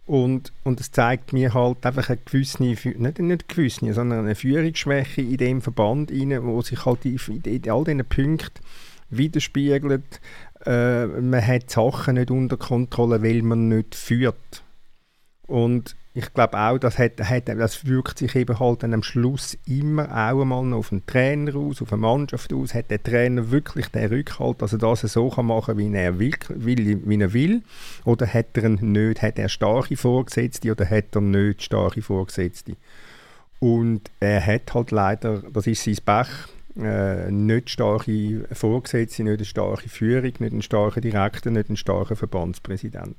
[0.06, 5.22] Und, und es zeigt mir halt einfach eine gewisse, nicht, nicht gewisse, sondern eine Führungsschwäche
[5.22, 8.62] in dem Verband rein, wo sich halt in, in all diesen Punkten
[9.10, 10.20] widerspiegelt.
[10.66, 14.64] Äh, man hat Sachen nicht unter Kontrolle, weil man nicht führt.
[15.48, 19.58] Und ich glaube auch, das, hat, hat, das wirkt sich eben halt dann am Schluss
[19.66, 22.74] immer auch einmal auf den Trainer aus, auf eine Mannschaft aus.
[22.74, 26.36] Hat der Trainer wirklich den Rückhalt, dass er das so kann machen wie er will,
[26.50, 27.62] wie er will?
[28.04, 32.76] Oder hat er nicht, hat er starke Vorgesetzte oder hat er nicht starke Vorgesetzte?
[33.60, 36.28] Und er hat halt leider, das ist sein Pech,
[36.78, 42.18] äh, nicht starke Vorgesetzte, nicht eine starke Führung, nicht einen starken Direktor, nicht einen starken
[42.18, 43.16] Verbandspräsident.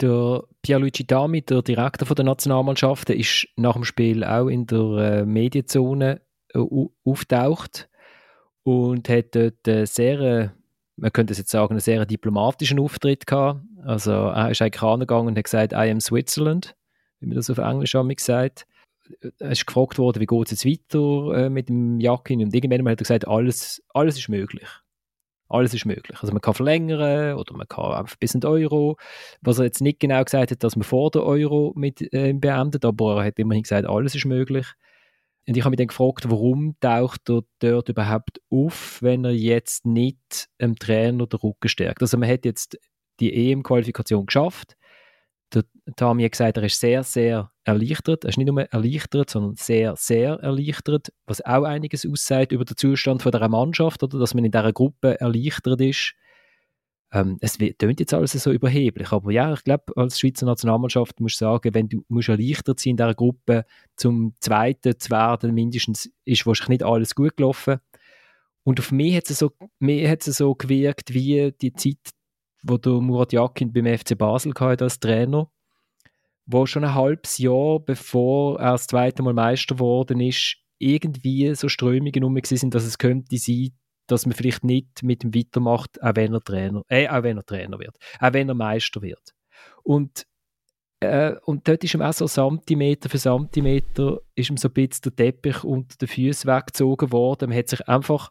[0.00, 5.24] Der Pierluigi Dami, der Direktor der Nationalmannschaft, ist nach dem Spiel auch in der äh,
[5.24, 6.20] Medienzone
[6.54, 6.60] äh,
[7.04, 7.88] auftaucht
[8.64, 10.54] und hat dort äh, sehr,
[10.96, 13.60] man könnte es jetzt sagen, einen sehr diplomatischen Auftritt gehabt.
[13.84, 16.74] Also er ist eigentlich angegangen und hat gesagt, I am Switzerland,
[17.20, 18.66] wie man das auf Englisch haben gesagt.
[19.38, 23.00] Er ist gefragt worden, wie geht es jetzt weiter mit dem Jakin und irgendwann hat
[23.00, 24.68] er gesagt, alles, alles ist möglich.
[25.52, 26.18] Alles ist möglich.
[26.20, 28.96] Also man kann verlängern oder man kann einfach bis in den Euro.
[29.42, 32.84] Was er jetzt nicht genau gesagt hat, dass man vor der Euro mit äh, beendet,
[32.84, 34.66] aber er hat immerhin gesagt, alles ist möglich.
[35.46, 39.84] Und ich habe mich dann gefragt, warum taucht er dort überhaupt auf, wenn er jetzt
[39.84, 42.00] nicht dem Trainer den Rücken stärkt.
[42.00, 42.78] Also man hat jetzt
[43.20, 44.76] die EM-Qualifikation geschafft.
[45.54, 45.64] Der
[45.96, 48.24] Tami hat gesagt, er ist sehr, sehr erleichtert.
[48.24, 52.76] Er ist nicht nur erleichtert, sondern sehr, sehr erleichtert, was auch einiges aussagt über den
[52.76, 56.14] Zustand von der Mannschaft, oder dass man in dieser Gruppe erleichtert ist.
[57.12, 61.40] Ähm, es tönt jetzt alles so überheblich, aber ja, ich glaube, als Schweizer Nationalmannschaft musst
[61.40, 66.10] du sagen, wenn du musst erleichtert sein in dieser Gruppe, zum Zweiten zu werden, mindestens
[66.24, 67.80] ist wahrscheinlich nicht alles gut gelaufen.
[68.64, 71.98] Und auf mich hat es so, hat es so gewirkt, wie die Zeit,
[72.62, 75.50] wo der Murat Yakin beim FC Basel hatte als Trainer,
[76.46, 81.68] wo schon ein halbes Jahr bevor er das zweite Mal Meister geworden ist, irgendwie so
[81.68, 83.70] Strömungen um sind, dass es könnte sein,
[84.06, 87.46] dass man vielleicht nicht mit ihm weitermacht, auch wenn er Trainer, äh, auch wenn er
[87.46, 89.32] Trainer wird, auch wenn er Meister wird.
[89.82, 90.26] Und,
[91.00, 95.02] äh, und dort ist ihm auch so Zentimeter für Zentimeter ist ihm so ein bisschen
[95.04, 97.50] der Teppich unter den Füßen weggezogen worden.
[97.50, 98.30] Man hat sich einfach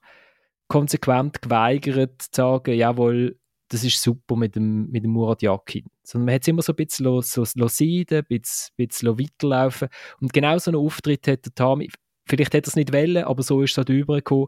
[0.67, 3.37] konsequent geweigert zu sagen, jawohl,
[3.71, 5.85] das ist super mit dem, mit dem Murat Yakin.
[6.03, 9.87] Sondern man hat es immer so ein bisschen so, so sein, ein bisschen, bisschen weiterlaufen.
[10.19, 11.89] Und genau so einen Auftritt hat der Tami,
[12.27, 14.47] vielleicht hätte er es nicht wollen, aber so ist es halt übergekommen.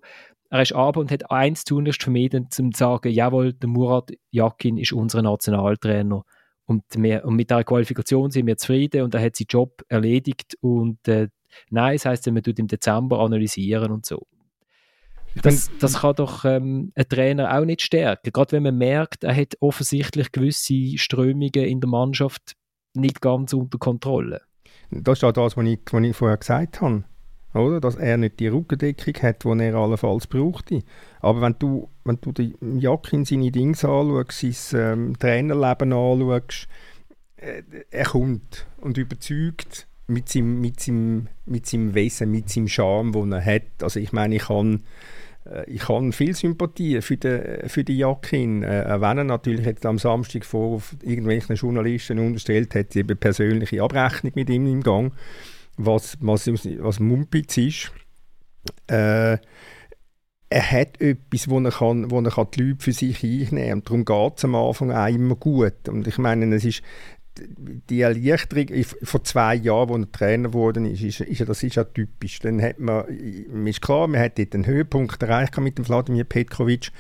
[0.50, 4.78] Er ist aber und hat eins tunlichst vermieden, um zu sagen, jawohl, der Murat Yakin
[4.78, 6.24] ist unser Nationaltrainer.
[6.66, 10.58] Und, wir, und mit dieser Qualifikation sind wir zufrieden und er hat seinen Job erledigt.
[10.60, 11.30] Und äh,
[11.70, 14.28] nein, das heisst, man tut im Dezember analysieren und so.
[15.42, 18.32] Das, das kann doch ähm, ein Trainer auch nicht stärken.
[18.32, 22.54] Gerade wenn man merkt, er hat offensichtlich gewisse Strömungen in der Mannschaft
[22.94, 24.42] nicht ganz unter Kontrolle.
[24.92, 27.04] Das ist ja das, was ich, was ich vorher gesagt habe.
[27.54, 27.80] Oder?
[27.80, 30.84] Dass er nicht die Rückendeckung hat, die er allenfalls brauchte.
[31.20, 36.68] Aber wenn du, wenn du die Jakin seine Dinge anschaust, sein ähm, Trainerleben anschaust,
[37.38, 43.12] äh, er kommt und überzeugt mit seinem, mit, seinem, mit seinem Wesen, mit seinem Charme,
[43.12, 43.84] den er hat.
[43.84, 44.84] Also ich meine, ich kann
[45.68, 49.98] ich habe viel Sympathie für den, für die Jakin, äh, wenn er natürlich jetzt am
[49.98, 55.14] Samstag vor irgendwelchen Journalisten unterstellt hat, eben persönliche Abrechnung mit ihm im Gang,
[55.78, 57.92] was, was, was Mumpitz ist.
[58.88, 59.38] Äh,
[60.54, 64.06] er hat etwas, wo er, kann, wo er kann die Leute für sich einnehmen kann.
[64.06, 65.90] Darum geht es am Anfang auch immer gut.
[65.90, 66.84] Und ich meine, es ist
[67.90, 68.68] die Erleichterung
[69.04, 72.40] vor zwei Jahren, als er Trainer geworden ist, ist, ist, das ist ja typisch.
[72.40, 73.06] Dann hat man,
[73.68, 76.92] ist klar, man hat einen Höhepunkt erreicht mit dem Vladimir Petkovic,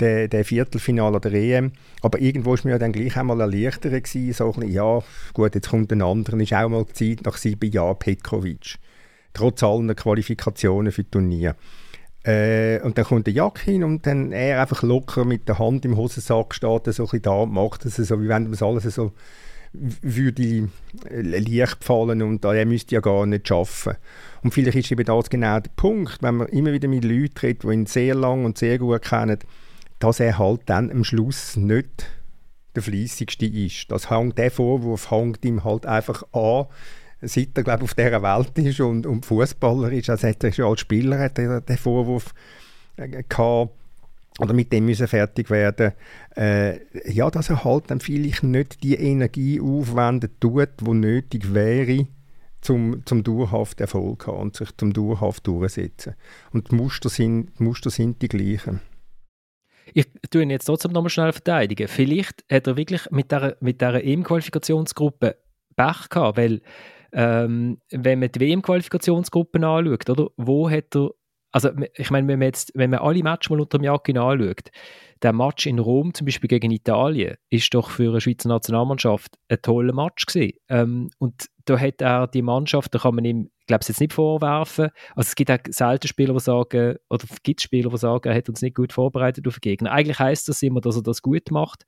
[0.00, 1.72] der, der Viertelfinale der EM.
[2.02, 5.02] Aber irgendwo war mir ja dann gleich einmal erleichtert gewesen, so ein ja,
[5.34, 8.76] gut, jetzt kommt ein anderer, ist auch mal Zeit nach sieben Jahren Petkovic.
[9.32, 11.56] Trotz allen Qualifikationen für Turnier.
[12.24, 15.84] Äh, und dann kommt der Jack hin und dann er einfach locker mit der Hand
[15.84, 18.62] im Hosensack steht, so ein bisschen da und macht es so, wie wenn man es
[18.62, 19.12] alles so
[20.02, 20.68] würde
[21.10, 23.98] leicht fallen und er müsste ja gar nicht arbeiten.
[24.42, 27.64] Und vielleicht ist eben das genau der Punkt, wenn man immer wieder mit Leuten redet,
[27.64, 29.38] die ihn sehr lang und sehr gut kennen,
[29.98, 32.06] dass er halt dann am Schluss nicht
[32.74, 33.90] der Fleissigste ist.
[33.90, 36.66] Das hängt, der Vorwurf hängt ihm halt einfach an,
[37.22, 40.10] seit er glaube auf dieser Welt ist und, und Fußballer ist.
[40.10, 42.34] Also hat er schon als Spieler hat er den Vorwurf
[42.96, 43.72] äh, gehabt,
[44.38, 45.92] oder mit dem müssen fertig werden,
[46.36, 46.78] äh,
[47.10, 52.06] ja, dass er halt dann vielleicht nicht die Energie aufwenden tut, die nötig wäre,
[52.60, 56.14] zum, zum dauerhaft Erfolg haben und sich zum dauerhaft durchsetzen.
[56.52, 58.80] Und die Muster sind, die Muster sind die gleichen.
[59.94, 61.88] Ich tue ihn jetzt trotzdem nochmal schnell verteidigen.
[61.88, 65.36] Vielleicht hat er wirklich mit dieser, mit dieser EM-Qualifikationsgruppe
[65.76, 66.60] Pech gehabt, weil
[67.12, 71.10] ähm, wenn man die WM-Qualifikationsgruppen anschaut, oder, wo hat er
[71.56, 74.68] also ich meine, wenn man jetzt, wenn man alle Matches mal unter dem Jakin anschaut,
[75.22, 79.62] der Match in Rom zum Beispiel gegen Italien ist doch für eine Schweizer Nationalmannschaft ein
[79.62, 80.58] toller Match gewesen.
[80.68, 84.12] Ähm, und da hat er die Mannschaft, da kann man ihm, glaube ich, jetzt nicht
[84.12, 84.90] vorwerfen.
[85.14, 88.50] Also es gibt auch selten Spieler, die sagen, oder gibt Spieler, die sagen, er hat
[88.50, 89.92] uns nicht gut vorbereitet auf den Gegner.
[89.92, 91.86] Eigentlich heißt das immer, dass er das gut macht.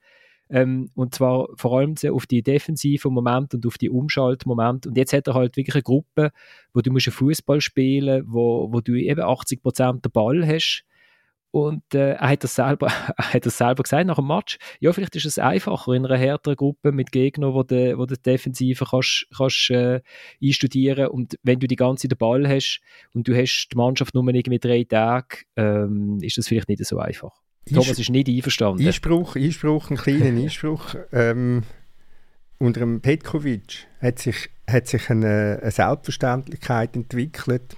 [0.51, 4.89] Ähm, und zwar vor allem auf die defensiven Momente und auf die Umschaltmomente.
[4.89, 6.31] Und jetzt hat er halt wirklich eine Gruppe,
[6.73, 10.85] wo du musst Fußball spielen wo, wo du eben 80 Prozent den Ball hast.
[11.51, 14.59] Und äh, er, hat das selber, er hat das selber gesagt nach dem Match.
[14.81, 18.21] Ja, vielleicht ist es einfacher in einer härteren Gruppe mit Gegnern, wo du, wo die
[18.21, 20.03] Defensive kannst, kannst äh,
[20.43, 22.81] einstudieren Und wenn du die ganze den Ball hast
[23.15, 26.99] und du hast die Mannschaft nur irgendwie drei Tage, ähm, ist das vielleicht nicht so
[26.99, 27.33] einfach.
[27.75, 28.87] Thomas ist nicht einverstanden.
[28.87, 30.95] Einspruch, Einspruch, einen kleinen Einspruch.
[31.13, 31.63] Ähm,
[32.59, 37.77] unter dem Petkovic hat sich, hat sich eine, eine Selbstverständlichkeit entwickelt,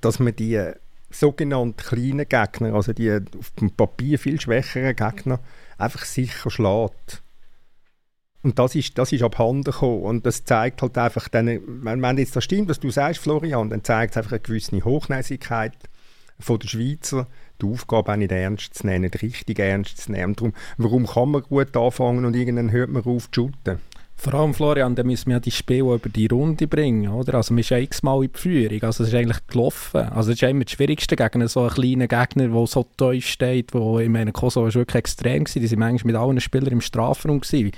[0.00, 0.60] dass man die
[1.10, 5.40] sogenannten kleinen Gegner, also die auf dem Papier viel schwächeren Gegner,
[5.78, 7.22] einfach sicher schlägt.
[8.42, 10.02] Und das ist, das ist abhanden gekommen.
[10.02, 13.70] Und das zeigt halt einfach, dann, wenn, wenn jetzt das stimmt, was du sagst, Florian,
[13.70, 15.72] dann zeigt es einfach eine gewisse Hochnäsigkeit
[16.38, 17.26] von der Schweizer,
[17.60, 20.34] die Aufgabe auch nicht ernst zu nehmen, nicht richtig ernst zu nehmen.
[20.34, 23.78] Darum, warum kann man gut anfangen und irgendwann hört man auf zu shooten?
[24.16, 27.34] Vor allem, Florian, dann müssen wir ja die Spiele über die Runde bringen, oder?
[27.34, 30.00] Also, man ist x-mal in die Führung, also es ist eigentlich gelaufen.
[30.00, 33.74] Also, es ist immer das Schwierigste gegen so einen kleinen Gegner, der so tief steht,
[33.74, 36.80] wo, ich meine, Kosovo war wirklich extrem gewesen, die sind manchmal mit allen Spielern im
[36.80, 37.72] Strafraum gewesen.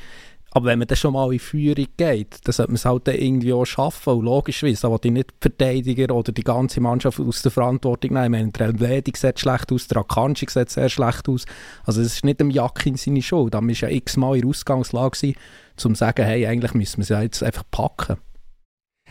[0.57, 3.17] Aber wenn man dann schon mal in Führung geht, dann sollte man es halt dann
[3.17, 4.15] irgendwie auch schaffen.
[4.15, 8.25] Und logischerweise, da die nicht Verteidiger oder die ganze Mannschaft aus der Verantwortung nehmen.
[8.25, 11.45] Ich meine, der Elvedi sieht schlecht aus, der Akanji sieht sehr schlecht aus.
[11.85, 13.53] Also es ist nicht dem Jakin seine Schuld.
[13.53, 15.37] Da war ja x-mal in der Ausgangslage, gewesen,
[15.85, 18.17] um zu sagen, hey, eigentlich müssen wir es ja jetzt einfach packen.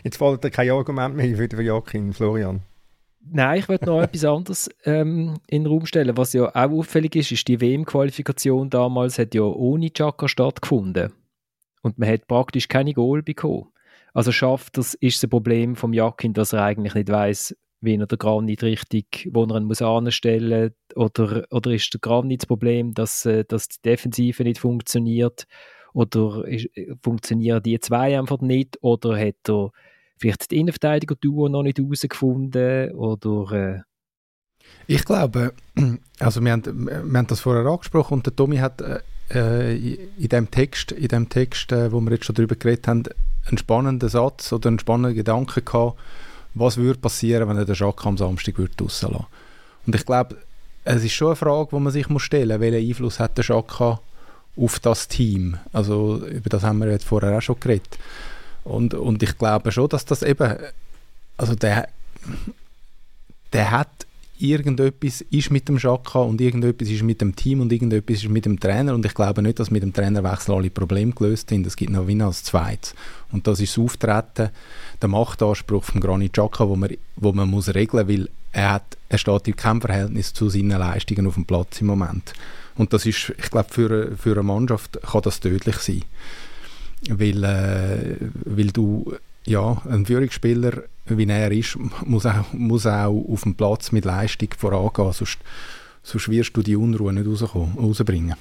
[0.02, 2.62] Jetzt fällt dir kein Argument mehr für den Jakin, Florian.
[3.20, 6.16] Nein, ich würde noch etwas anderes ähm, in den Raum stellen.
[6.16, 11.12] Was ja auch auffällig ist, ist die WM-Qualifikation damals hat ja ohne Chaka stattgefunden.
[11.86, 13.68] Und man hat praktisch keine Goal bekommen.
[14.12, 18.08] Also schafft das, ist das Problem vom Jakin, dass er eigentlich nicht weiß, wie er
[18.08, 22.92] den Granit richtig, wo er ihn muss anstellen oder oder ist der Granit das Problem,
[22.92, 25.44] dass, äh, dass die Defensive nicht funktioniert?
[25.92, 26.42] Oder
[27.04, 28.78] funktionieren die zwei einfach nicht?
[28.80, 29.70] Oder hat er
[30.18, 33.80] vielleicht die Innenverteidiger-Duo noch nicht herausgefunden oder äh
[34.88, 35.52] ich glaube,
[36.18, 38.82] also wir haben, wir haben das vorher angesprochen und der Tommy hat
[39.34, 43.04] äh, in dem Text, in dem Text äh, wo wir jetzt schon darüber geredet haben,
[43.46, 45.98] einen spannenden Satz oder einen spannenden Gedanken gehabt,
[46.54, 50.36] was würde passieren, wenn er den Jacques am Samstag würde Und ich glaube,
[50.84, 53.44] es ist schon eine Frage, die man sich muss stellen muss, welchen Einfluss hat der
[53.44, 53.98] Jacques
[54.56, 55.58] auf das Team?
[55.72, 57.98] Also über das haben wir jetzt vorher auch schon geredet.
[58.64, 60.56] Und, und ich glaube schon, dass das eben,
[61.36, 61.88] also der,
[63.52, 64.05] der hat
[64.38, 68.44] irgendetwas ist mit dem Schaka und irgendetwas ist mit dem Team und irgendetwas ist mit
[68.44, 71.66] dem Trainer und ich glaube nicht, dass mit dem Trainerwechsel alle Probleme gelöst sind.
[71.66, 72.94] Es gibt noch Wien als Zweites.
[73.32, 74.50] Und das ist das Auftreten,
[75.00, 79.18] der Machtanspruch von Granit Xhaka, wo man, wo man muss regeln, weil er, hat, er
[79.18, 82.32] steht in keinem Verhältnis zu seinen Leistungen auf dem Platz im Moment.
[82.76, 86.02] Und das ist, ich glaube, für, für eine Mannschaft kann das tödlich sein.
[87.08, 89.14] Weil, äh, weil du,
[89.46, 94.48] ja, ein Führungsspieler wie er ist, muss auch, muss auch auf dem Platz mit Leistung
[94.56, 95.38] vorangehen, sonst,
[96.02, 98.34] sonst wirst du die Unruhe nicht rausbringen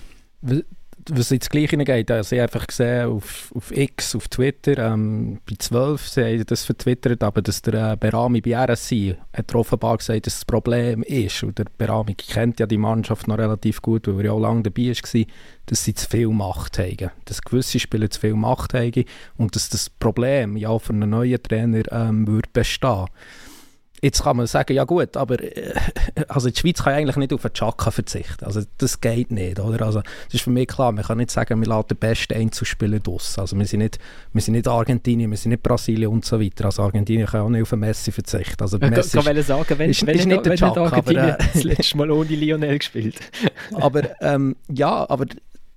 [1.11, 5.55] was ins Gleiche hineingeht, also ich einfach gesehen auf, auf X, auf Twitter, ähm, bei
[5.57, 10.25] 12, sie haben das vertwittert, aber dass der äh, Berami bei RSI hat offenbar gesagt,
[10.25, 14.19] dass das Problem ist, und der Berami kennt ja die Mannschaft noch relativ gut, weil
[14.19, 15.25] er ja auch lange dabei war,
[15.67, 19.05] dass sie zu viel Macht haben, dass gewisse Spieler zu viel Macht haben
[19.37, 23.07] und dass das Problem ja für einen neuen Trainer ähm, würde bestehen
[24.01, 25.73] Jetzt kann man sagen, ja gut, aber äh,
[26.27, 28.45] also die Schweiz kann eigentlich nicht auf einen Chaka verzichten.
[28.45, 29.85] Also das geht nicht, oder?
[29.85, 32.99] Also das ist für mich klar, man kann nicht sagen, wir lassen den besten Einzelspieler
[33.07, 33.39] aus.
[33.39, 33.99] Also wir sind, nicht,
[34.33, 36.65] wir sind nicht Argentinien, wir sind nicht Brasilien und so weiter.
[36.65, 38.61] Also Argentinien kann auch nicht auf einen Messi verzichten.
[38.61, 41.39] Also ja, Messi kann ist, sagen, wenn, ist, wenn, ist nicht, wenn Chaka, Argentinien aber,
[41.39, 43.19] äh, das letzte Mal ohne Lionel gespielt.
[43.73, 45.25] aber ähm, ja, aber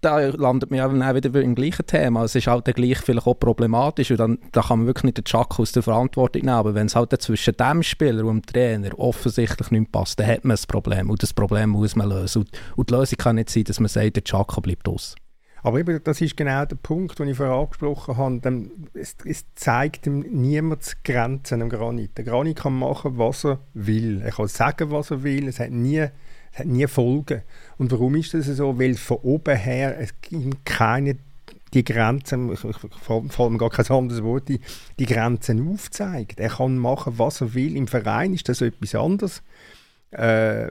[0.01, 2.25] da landet man auch wieder im gleichen Thema.
[2.25, 5.19] Es ist halt dann gleich vielleicht auch problematisch und dann da kann man wirklich nicht
[5.19, 6.55] den Chuck aus der Verantwortung nehmen.
[6.55, 10.45] Aber wenn es halt zwischen dem Spieler und dem Trainer offensichtlich nicht passt, dann hat
[10.45, 12.43] man ein Problem und das Problem muss man lösen.
[12.43, 15.17] Und, und die Lösung kann nicht sein, dass man sagt, der Chuck bleibt aus.
[15.63, 18.71] Aber eben, das ist genau der Punkt, den ich vorher angesprochen habe.
[18.95, 22.17] Es, es zeigt ihm niemand Grenzen am Granit.
[22.17, 24.21] Der Granit kann machen, was er will.
[24.23, 25.49] Er kann sagen, was er will.
[25.49, 26.07] Es hat nie
[26.65, 27.43] nie Folgen.
[27.77, 28.79] Und warum ist das so?
[28.79, 31.17] Weil von oben her es gibt keine
[31.75, 34.61] die Grenzen, ich, ich fällt mir gar kein anderes Wort die,
[34.99, 36.41] die Grenzen aufzeigt.
[36.41, 37.77] Er kann machen, was er will.
[37.77, 39.43] Im Verein ist das etwas anderes.
[40.11, 40.69] Äh,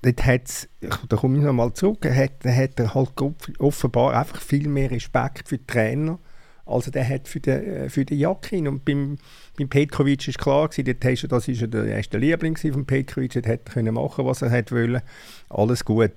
[0.00, 0.68] dort hat's,
[1.08, 3.12] da komme ich nochmal zurück, hat, hat er halt
[3.58, 6.18] offenbar einfach viel mehr Respekt für die Trainer
[6.66, 8.68] als er hat für den, äh, für den Jakin.
[8.68, 9.18] Und beim,
[9.56, 14.24] beim Petkovic ist klar gewesen, das ist der erste Liebling von Petkovic, er können machen,
[14.24, 15.02] was er wollen.
[15.48, 16.12] Alles gut.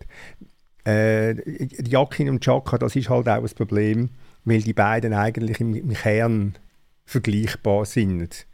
[0.86, 1.36] Äh,
[1.84, 4.10] Jakin und Chaka, das ist halt auch ein Problem,
[4.46, 6.56] weil die beiden eigentlich im, im Kern
[7.06, 8.47] vergleichbar sind.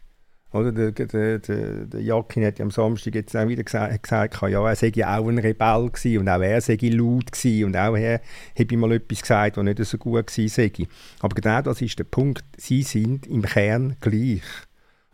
[0.53, 4.07] Oder der, der, der, der Jakin hat ja am Samstag jetzt auch wieder gesagt,
[4.49, 7.95] ja, er sei auch ein Rebell gewesen und auch er sei laut gewesen und auch
[7.95, 8.21] er
[8.57, 10.87] habe mal etwas gesagt, was nicht so gut war.
[11.21, 12.43] Aber genau das ist der Punkt.
[12.57, 14.43] Sie sind im Kern gleich.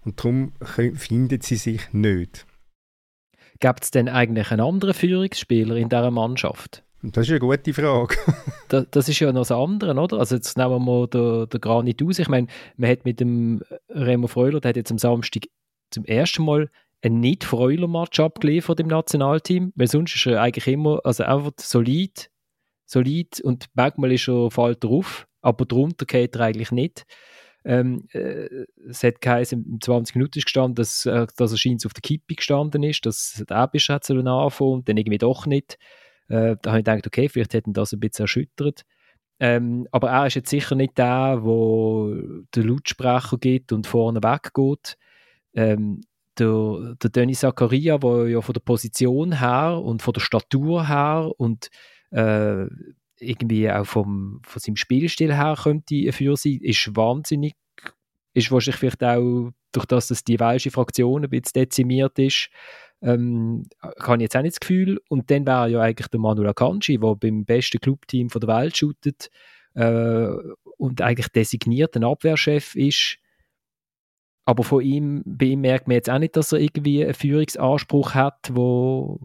[0.04, 0.54] Und darum
[0.96, 2.46] finden sie sich nicht.
[3.60, 6.84] Gibt es denn eigentlich einen anderen Führungsspieler in dieser Mannschaft?
[7.02, 8.16] Das ist eine gute Frage.
[8.68, 10.18] das, das, ist ja noch das andere, oder?
[10.18, 12.20] Also jetzt nehmen wir mal den, den Granit aus.
[12.20, 15.44] Ich meine, man hat mit dem Remo Freuler, der hat jetzt am Samstag
[15.92, 16.70] zum ersten Mal
[17.02, 22.30] ein Nicht-Freuler-Match abgeliefert im Nationalteam, weil sonst ist er eigentlich immer, also einfach solid,
[22.86, 27.06] solid und manchmal ist er fällt drauf, aber drunter geht er eigentlich nicht.
[27.64, 31.86] Ähm, äh, es hat geheißen, im 20 Minuten ist gestanden, dass, äh, dass er scheint
[31.86, 35.78] auf der Kippe gestanden ist, dass der Ebisch hat anfangen und dann irgendwie doch nicht.
[36.30, 38.84] Äh, da habe ich gedacht, okay, vielleicht hätten das ein bisschen erschüttert.
[39.40, 42.14] Ähm, aber er ist jetzt sicher nicht der, wo
[42.56, 44.98] der Lautsprecher geht und vorne weggeht.
[45.54, 46.02] Ähm,
[46.38, 51.32] der, der Denis Zakaria, der ja von der Position her und von der Statur her
[51.38, 51.70] und
[52.12, 52.66] äh,
[53.20, 57.56] irgendwie auch vom, von seinem Spielstil her könnte für sein, ist wahnsinnig,
[58.34, 62.50] ist wahrscheinlich vielleicht auch durch das, dass die welsche Fraktion ein bisschen dezimiert ist,
[63.02, 65.02] ähm, habe ich jetzt auch nicht das Gefühl.
[65.10, 69.30] Und dann wäre ja eigentlich der Manuel Akanji, der beim besten Clubteam der Welt shootet
[69.74, 70.28] äh,
[70.78, 73.18] und eigentlich designiert ein Abwehrchef ist.
[74.46, 78.16] Aber von ihm, bei ihm merkt man jetzt auch nicht, dass er irgendwie einen Führungsanspruch
[78.16, 79.20] hat, wo,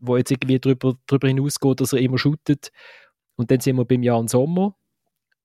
[0.00, 2.72] wo jetzt irgendwie darüber, darüber hinausgeht, dass er immer shootet.
[3.36, 4.74] Und dann sind wir beim Jan Sommer,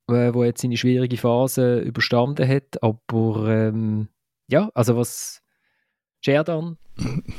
[0.07, 2.81] äh, wo jetzt seine schwierige Phase überstanden hat.
[2.81, 4.07] Aber ähm,
[4.47, 5.40] ja, also was
[6.21, 6.77] Scherdan?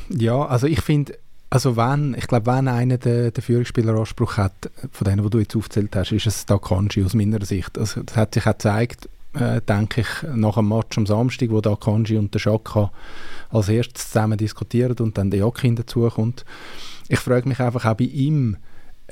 [0.08, 1.16] Ja, also ich finde,
[1.50, 5.56] also wenn, ich glaube, wenn einer den, den Führungsspieleranspruch hat, von denen, die du jetzt
[5.56, 7.78] aufgezählt hast, ist es Dakanji aus meiner Sicht.
[7.78, 11.60] Also das hat sich auch gezeigt, äh, denke ich, nach dem Match am Samstag, wo
[11.60, 12.90] Dakanji und der Schaka
[13.50, 16.44] als erstes zusammen diskutieren und dann der Jakin dazukommt.
[17.08, 18.56] Ich frage mich einfach auch bei ihm,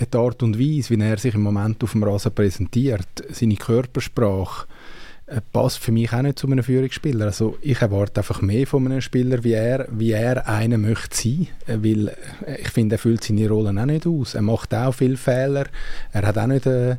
[0.00, 4.66] die Art und Weise, wie er sich im Moment auf dem Rasen präsentiert, seine Körpersprache,
[5.52, 7.26] passt für mich auch nicht zu einem Führungsspieler.
[7.26, 11.46] Also ich erwarte einfach mehr von einem Spieler, wie er, wie er einer möchte sein,
[11.66, 12.08] äh, weil
[12.46, 14.34] äh, ich finde, er füllt seine Rollen auch nicht aus.
[14.34, 15.66] Er macht auch viele Fehler.
[16.12, 16.96] Er hat auch nicht, äh,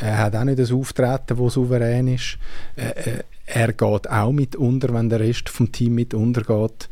[0.00, 2.38] hat auch nicht ein Auftreten, das souverän ist.
[2.76, 6.88] Äh, er geht auch mit unter, wenn der Rest vom Team mit untergeht.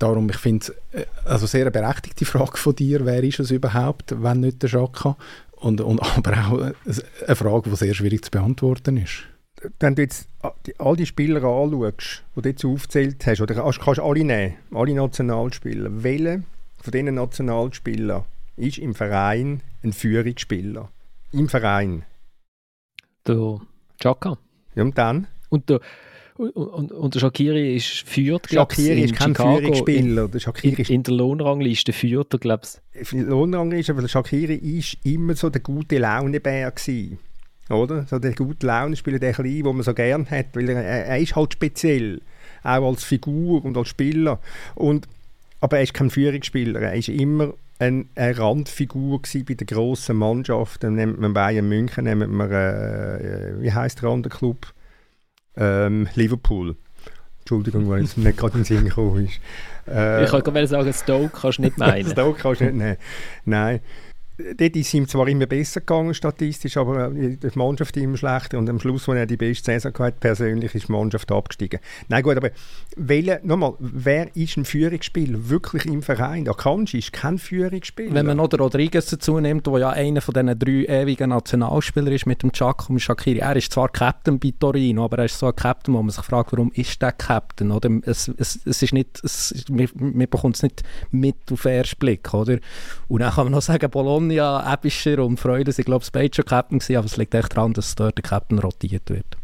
[0.00, 4.14] Darum, ich finde es also sehr eine berechtigte Frage von dir, wer ist es überhaupt,
[4.20, 5.16] wenn nicht der Schaka?
[5.52, 9.24] Und, und aber auch eine Frage, die sehr schwierig zu beantworten ist
[9.80, 10.28] wenn du jetzt
[10.78, 14.94] all die Spieler anschaust, die du jetzt aufgezählt hast, oder kannst, kannst alle nehmen, alle
[14.94, 16.42] Nationalspieler, welcher
[16.80, 18.24] von diesen Nationalspielern
[18.56, 20.88] ist im Verein ein Führungsspieler?
[21.32, 22.04] Im Verein?
[23.26, 23.60] Der
[24.00, 24.38] Chaka.
[24.74, 25.26] Ja, und dann?
[25.50, 25.80] Und der,
[26.36, 30.24] und, und, und der Shakiri ist führt, Shakiri ist kein Chicago Führungsspieler.
[30.24, 32.62] In, der Shakiri in, in der Lohnrangliste führt er, glaube
[32.94, 33.12] ich.
[33.12, 37.18] In der Lohnrangliste, aber der Shakiri ist immer so der gute Launebär gewesen.
[37.70, 38.06] Oder?
[38.06, 41.36] So der gute Launenspieler, der Kleine, den man so gern hat, weil er, er ist
[41.36, 42.20] halt speziell,
[42.62, 44.40] auch als Figur und als Spieler.
[44.74, 45.06] Und,
[45.60, 50.82] aber er ist kein Führungsspieler, er ist immer eine, eine Randfigur bei der grossen Mannschaft.
[50.82, 54.66] Dann nimmt man Bayern München, nimmt man, äh, wie heißt der andere Club?
[55.56, 56.76] Ähm, Liverpool.
[57.40, 59.40] Entschuldigung, weil es nicht gerade in den Sinn gekommen ist.
[59.88, 62.08] Äh, ich kann gerade sagen, Stoke kannst du nicht meinen.
[62.10, 62.96] Stoke kannst du nicht nehmen.
[63.44, 63.80] Nein
[64.38, 68.70] dort ist ihm zwar immer besser gegangen statistisch, aber äh, die Mannschaft immer schlechter und
[68.70, 71.80] am Schluss, als er die beste Saison hatte, persönlich ist die Mannschaft abgestiegen.
[72.08, 72.50] Nein gut, aber
[72.96, 76.48] welche, nochmal, wer ist ein Führungsspieler wirklich im Verein?
[76.48, 78.14] Akanji ist kein Führungsspieler.
[78.14, 82.12] Wenn man noch den Rodriguez dazu nimmt, der ja einer von diesen drei ewigen Nationalspielern
[82.12, 82.52] ist mit dem
[82.88, 86.02] und Shakiri, er ist zwar Captain bei Torino, aber er ist so ein Captain, wo
[86.02, 87.70] man sich fragt, warum ist der Captain?
[87.70, 87.90] Oder?
[88.02, 91.98] Es, es, es ist nicht, es, man, man bekommt es nicht mit auf den ersten
[91.98, 92.32] Blick.
[92.32, 92.58] Oder?
[93.08, 96.34] Und dann kann man noch sagen, Bologna Bologna, Ebischer und Freude sind, glaube ich, beide
[96.34, 99.36] schon Captain gewesen, aber es liegt echt daran, dass dort der Captain rotiert wird.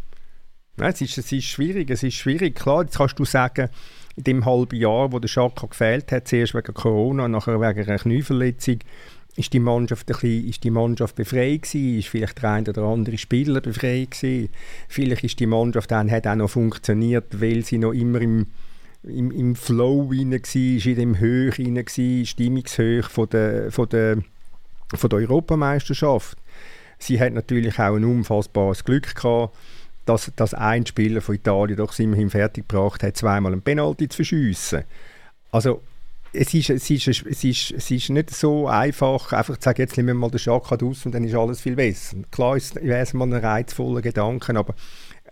[0.76, 2.56] Nein, es ist, es ist schwierig, es ist schwierig.
[2.56, 3.68] Klar, jetzt kannst du sagen,
[4.16, 7.98] in dem halben Jahr, wo der Schaka gefehlt hat, zuerst wegen Corona, nachher wegen einer
[7.98, 8.78] Knieverletzung,
[9.36, 12.82] ist die Mannschaft, ein bisschen, ist die Mannschaft befreit gewesen, ist vielleicht der eine oder
[12.82, 14.48] andere Spieler befreit gewesen.
[14.88, 18.46] Vielleicht ist die Mannschaft dann, hat auch noch funktioniert, weil sie noch immer im,
[19.02, 24.18] im, im Flow rein war, in dem Höch rein war, Stimmungshöch von der, von der
[24.94, 26.38] von der Europameisterschaft.
[26.98, 29.54] Sie hat natürlich auch ein unfassbares Glück gehabt,
[30.04, 34.84] dass, dass ein Spieler von Italien doch immerhin fertiggebracht hat, zweimal einen Penalty zu verschiessen.
[35.50, 35.82] Also
[36.32, 39.96] es ist, es, ist, es, ist, es ist nicht so einfach, einfach zu sagen, jetzt
[39.96, 42.16] nehmen wir mal den Schakad aus und dann ist alles viel besser.
[42.30, 44.74] Klar wäre es mal ein reizvoller Gedanke, aber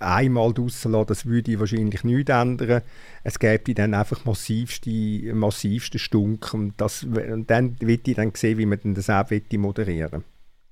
[0.02, 2.82] einmal draussen lassen, das würde wahrscheinlich nichts ändern.
[3.24, 4.90] Es gäbe dann einfach massivste,
[5.34, 10.24] massivste Stunk und, das, und dann wird ich dann sehen, wie man das auch moderieren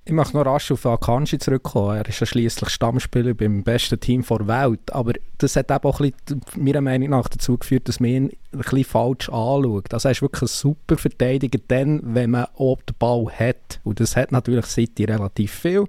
[0.03, 1.97] ich möchte noch rasch auf Akanji zurückkommen.
[1.97, 4.91] Er ist ja schliesslich Stammspieler beim besten Team der Welt.
[4.91, 8.31] Aber das hat eben auch ein bisschen, meiner Meinung nach dazu geführt, dass man ihn
[8.51, 9.93] ein bisschen falsch anschaut.
[9.93, 13.79] Also er ist wirklich ein super Verteidiger, dann, wenn man auch den Ball hat.
[13.83, 15.85] Und das hat natürlich City relativ viel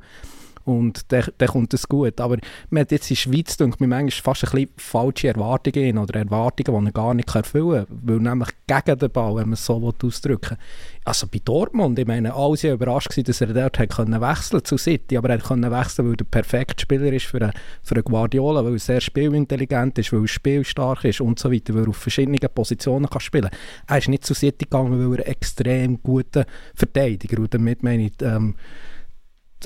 [0.65, 2.21] und dann, dann kommt es gut.
[2.21, 2.37] Aber
[2.71, 6.21] man hat jetzt in der Schweiz denkt mir manchmal fast ein bisschen falsche Erwartungen oder
[6.21, 9.67] Erwartungen, die man gar nicht erfüllen kann, weil nämlich gegen den Ball, wenn man es
[9.67, 10.59] so ausdrücken will.
[11.05, 14.77] Also bei Dortmund, ich meine, alle waren überrascht dass er dort hat können wechseln zu
[14.77, 17.53] City, aber er konnte wechseln, weil er der perfekte Spieler ist für einen,
[17.83, 21.75] für einen Guardiola, weil er sehr spielintelligent ist, weil er spielstark ist und so weiter,
[21.75, 23.59] weil er auf verschiedenen Positionen kann spielen kann.
[23.89, 28.07] Er ist nicht zu City gegangen, weil er ein extrem guter Verteidiger und damit meine
[28.07, 28.55] ich, ähm,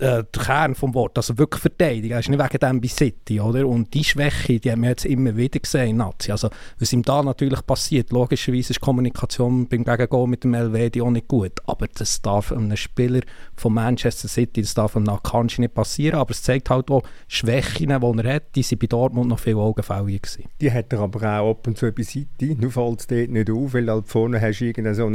[0.00, 2.12] äh, der Kern vom Wort, also wirklich verteidigen.
[2.12, 3.66] Er ist nicht wegen dem bei City, oder?
[3.66, 6.30] Und die Schwäche, die haben wir jetzt immer wieder gesehen in Nazi.
[6.30, 11.10] Also, was ihm da natürlich passiert, logischerweise ist Kommunikation beim Gegengehen mit dem LWD auch
[11.10, 11.60] nicht gut.
[11.66, 13.20] Aber das darf einem Spieler
[13.54, 16.18] von Manchester City, das darf einem Akanji nicht passieren.
[16.18, 19.56] Aber es zeigt halt auch Schwächen, die er hat, die sind bei Dortmund noch viel
[19.56, 20.44] augenfälliger gewesen.
[20.60, 22.56] Die hat er aber auch ab und zu bei City.
[22.58, 25.06] Nur fällt es dort nicht auf, weil halt vorne hast du irgendeinen so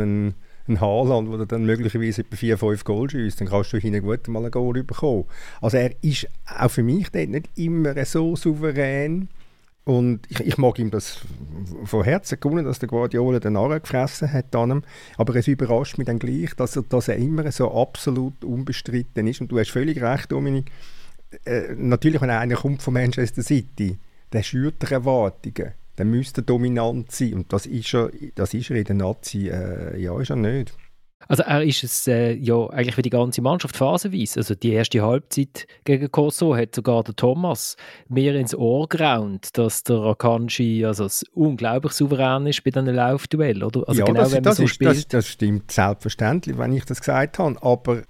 [0.68, 4.28] ein Haaland, wo dann möglicherweise etwa 4, 5 Goal schießt, dann kannst du hinten gut
[4.28, 5.26] mal ein Goal bekommen.
[5.62, 9.30] Also er ist auch für mich dort nicht immer so souverän.
[9.84, 11.20] Und ich, ich mag ihm das
[11.86, 14.84] von Herzen gewonnen, dass der Guardiola den Narren gefressen hat an
[15.18, 19.42] aber es überrascht mich dann gleich, dass er, dass er immer so absolut unbestritten ist.
[19.42, 20.72] Und du hast völlig recht, Dominik,
[21.46, 23.98] äh, natürlich, wenn einer kommt von Manchester City,
[24.32, 27.36] der schürt Erwartungen dann müsste er dominant sein.
[27.36, 30.74] Und das ist er, das ist er in der Nazi, äh, ja, ist er nicht.
[31.28, 34.40] Also er ist es äh, ja eigentlich für die ganze Mannschaft phasenweise.
[34.40, 37.78] Also die erste Halbzeit gegen Kosovo hat sogar der Thomas
[38.10, 43.88] mehr ins Ohr geraunt, dass der Akanji also unglaublich souverän ist bei diesen Laufduell, oder?
[43.88, 47.38] Also ja, genau, das, das, so ist, das, das, stimmt selbstverständlich, wenn ich das gesagt
[47.38, 47.62] habe.
[47.62, 48.02] Aber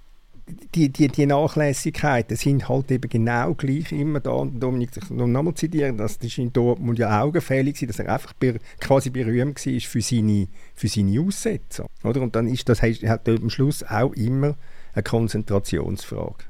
[0.74, 4.30] die, die, die Nachlässigkeiten sind halt eben genau gleich immer da.
[4.32, 8.34] Und Dominik, ich noch nochmal zitieren, das ist in Dortmund ja augenfällig dass er einfach
[8.80, 11.86] quasi berühmt war für seine, für seine Aussetzer.
[12.04, 12.22] Oder?
[12.22, 14.56] Und dann ist das hat am Schluss auch immer
[14.94, 16.44] eine Konzentrationsfrage.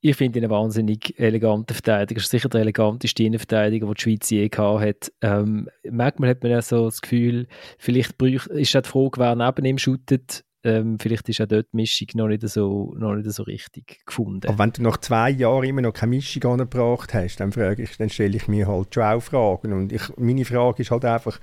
[0.00, 2.20] Ich finde ihn einen wahnsinnig eleganten Verteidiger.
[2.20, 5.12] sicher der eleganteste Innenverteidiger, den die Schweiz je gehabt hat.
[5.22, 9.78] Ähm, manchmal hat man ja so das Gefühl, vielleicht ist die Frage, wer neben ihm
[9.78, 14.04] shootet, ähm, vielleicht ist auch dort die Mischung noch nicht, so, noch nicht so richtig
[14.04, 14.48] gefunden.
[14.48, 17.96] Aber wenn du nach zwei Jahren immer noch keine Mischung angebracht hast, dann, frage ich,
[17.96, 19.72] dann stelle ich mir halt schon auch Fragen.
[19.72, 21.38] Und ich, meine Frage ist halt einfach,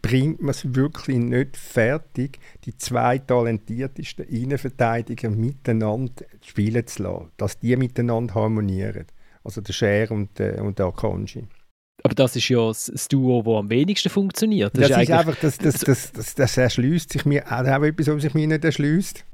[0.00, 7.58] bringt man es wirklich nicht fertig, die zwei talentiertesten Innenverteidiger miteinander spielen zu lassen, dass
[7.58, 9.06] die miteinander harmonieren?
[9.42, 11.48] Also der Scher und, äh, und der Akanji.
[12.04, 14.76] Aber das ist ja das Duo, das am wenigsten funktioniert.
[14.76, 18.08] Das, das ist, ist einfach, das, das, das, das, das erschließt sich mir auch etwas,
[18.08, 19.24] was sich mir nicht erschließt.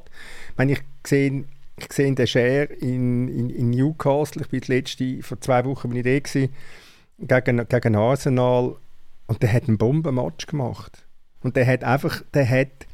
[0.56, 1.44] Wenn ich sehe,
[1.78, 5.88] ich sehe den Share in, in, in Newcastle, ich bin die letzte, vor zwei Wochen
[5.88, 6.54] bin ich da gewesen,
[7.18, 8.76] gegen, gegen Arsenal
[9.26, 11.06] und der hat einen Bombenmatch gemacht.
[11.40, 12.87] Und der hat einfach, der hat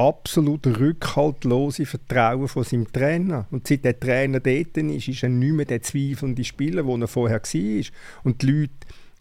[0.00, 3.46] absolut rückhaltlose Vertrauen von seinem Trainer.
[3.50, 7.08] Und seit der Trainer dort ist, ist er nicht mehr der zweifelnde Spieler, der er
[7.08, 7.84] vorher war.
[8.24, 8.72] Und die Leute,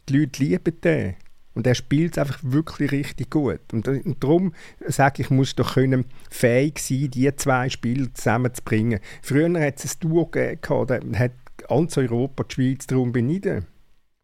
[0.07, 1.15] die Leute lieben den.
[1.53, 3.59] Und er spielt es einfach wirklich richtig gut.
[3.73, 4.53] Und, und darum
[4.87, 8.99] sage ich, muss doch können fähig sein, diese zwei Spieler zusammenzubringen.
[9.21, 11.31] Früher hat es ein Duo gegeben, da hat
[11.67, 13.65] ganz Europa die Schweiz darum beneidet.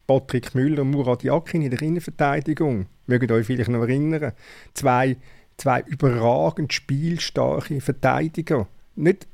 [0.06, 2.86] Patrick Müller und Murat Yakin in der Innenverteidigung.
[3.06, 4.32] Mögt euch vielleicht noch erinnern.
[4.72, 5.16] Zwei
[5.56, 8.68] zwei überragend spielstarke Verteidiger.
[8.94, 9.26] Nicht,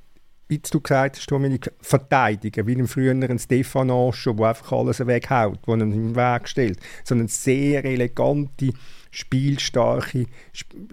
[0.49, 5.67] wie du gesagt hast, Dominik, Verteidiger, wie im früheren Stefan Ancho, der einfach alles weghaut,
[5.67, 8.73] der ihn im Weg stellt, sondern sehr elegante,
[9.11, 10.27] spielstarke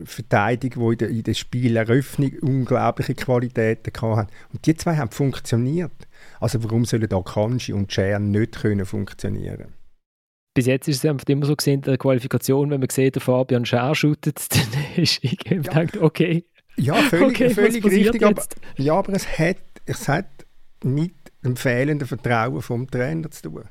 [0.04, 4.32] Verteidiger, die in der, Spieleröffnung unglaubliche Qualitäten hatten.
[4.54, 6.08] Und die zwei haben funktioniert.
[6.40, 9.74] Also warum sollen Akanji und Cern nicht können funktionieren
[10.60, 13.22] bis jetzt ist es einfach immer so gesehen, in der Qualifikation, wenn man sieht, der
[13.22, 15.58] Fabian Scher shootet, dann ist ich ja.
[15.58, 16.46] gedacht, okay.
[16.76, 18.24] Ja, völlig, okay, völlig richtig.
[18.24, 18.42] Aber,
[18.78, 20.28] ja, aber es hat, es hat
[20.84, 21.14] mit
[21.44, 23.64] dem fehlenden Vertrauen vom Trainer zu tun.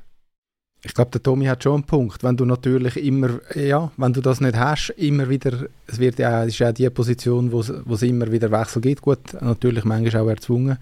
[0.81, 2.23] Ich glaube, der Tommy hat schon einen Punkt.
[2.23, 6.43] Wenn du natürlich immer, ja, wenn du das nicht hast, immer wieder, es wird ja,
[6.43, 9.01] es ist ja die Position, wo es immer wieder Wechsel gibt.
[9.01, 10.77] Gut, natürlich manchmal auch erzwungen.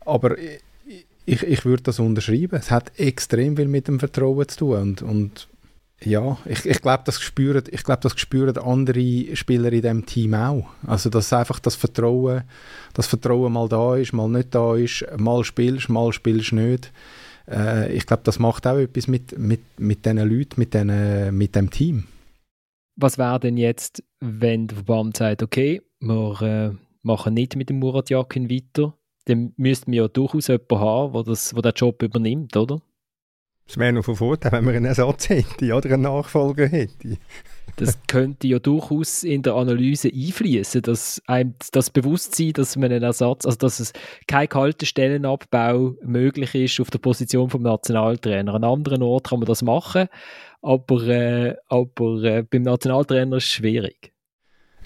[0.00, 0.36] Aber
[1.24, 2.58] ich, ich würde das unterschreiben.
[2.58, 4.80] Es hat extrem viel mit dem Vertrauen zu tun.
[4.80, 5.48] Und, und
[6.04, 10.66] ja, ich, ich glaube, das, spüren, glaub, das spüren andere Spieler in diesem Team auch.
[10.86, 12.42] Also, dass einfach das Vertrauen,
[12.92, 16.92] das Vertrauen mal da ist, mal nicht da ist, mal spielst, mal spielst nicht.
[17.48, 21.56] Äh, ich glaube, das macht auch etwas mit, mit, mit diesen Leuten, mit, den, mit
[21.56, 22.04] dem Team.
[22.96, 27.78] Was wäre denn jetzt, wenn der Verband sagt, okay, wir äh, machen nicht mit dem
[27.78, 28.94] Murat Yakin weiter,
[29.26, 32.80] dann müssten wir ja durchaus jemanden haben, der, das, der Job übernimmt, oder?
[33.68, 37.18] Es wäre noch von Vorteil, wenn man einen Ersatz hätte oder einen Nachfolger hätte.
[37.76, 43.02] das könnte ja durchaus in der Analyse einfließen, dass einem das Bewusstsein, dass man einen
[43.02, 43.92] Ersatz, also dass es
[44.28, 48.54] kein kalter Stellenabbau möglich ist auf der Position vom Nationaltrainer.
[48.54, 50.08] An anderen Ort kann man das machen,
[50.62, 54.12] aber, äh, aber äh, beim Nationaltrainer ist es schwierig.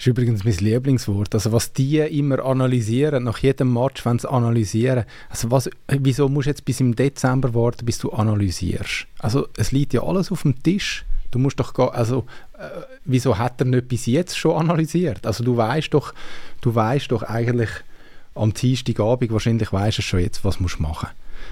[0.01, 1.35] Ist übrigens mein Lieblingswort.
[1.35, 6.47] Also was die immer analysieren, nach jedem Match, wenn sie analysieren, also was, wieso musst
[6.47, 9.05] du jetzt bis im Dezember warten, bis du analysierst?
[9.19, 11.05] Also es liegt ja alles auf dem Tisch.
[11.29, 12.25] Du musst doch also
[12.57, 12.63] äh,
[13.05, 15.27] wieso hat er nicht bis jetzt schon analysiert?
[15.27, 16.15] Also du weißt doch,
[16.61, 17.69] du weißt doch eigentlich,
[18.33, 21.09] am Dienstagabend wahrscheinlich weisst du schon jetzt, was musst du machen.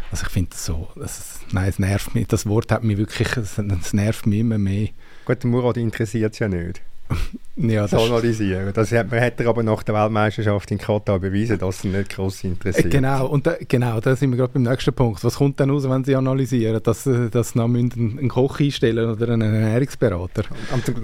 [0.10, 3.28] Also ich finde das so, das, nein, es nervt mich, das Wort hat mich wirklich,
[3.38, 4.88] es, nervt mich immer mehr.
[5.26, 6.82] Gut, Murat interessiert es ja nicht.
[7.56, 8.72] ja, das analysieren.
[8.74, 12.10] Das hat, man hat er aber nach der Weltmeisterschaft in Katar bewiesen, dass er nicht
[12.12, 12.92] gross interessiert.
[12.92, 15.24] Genau, und da, genau, da sind wir gerade beim nächsten Punkt.
[15.24, 19.34] Was kommt dann raus, wenn Sie analysieren, dass, äh, Sie einen, einen Koch einstellen oder
[19.34, 20.44] einen Ernährungsberater?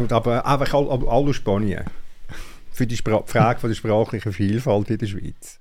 [0.10, 1.86] Aber einfach all, all, all Spanien.
[2.72, 5.60] Für die Spra Frage von der sprachlichen Vielfalt in der Schweiz.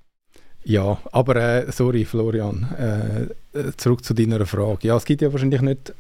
[0.67, 4.89] Ja, aber äh, sorry Florian, äh, äh, zurück zu deiner Frage.
[4.89, 5.93] Ja, es gibt ja wahrscheinlich nicht,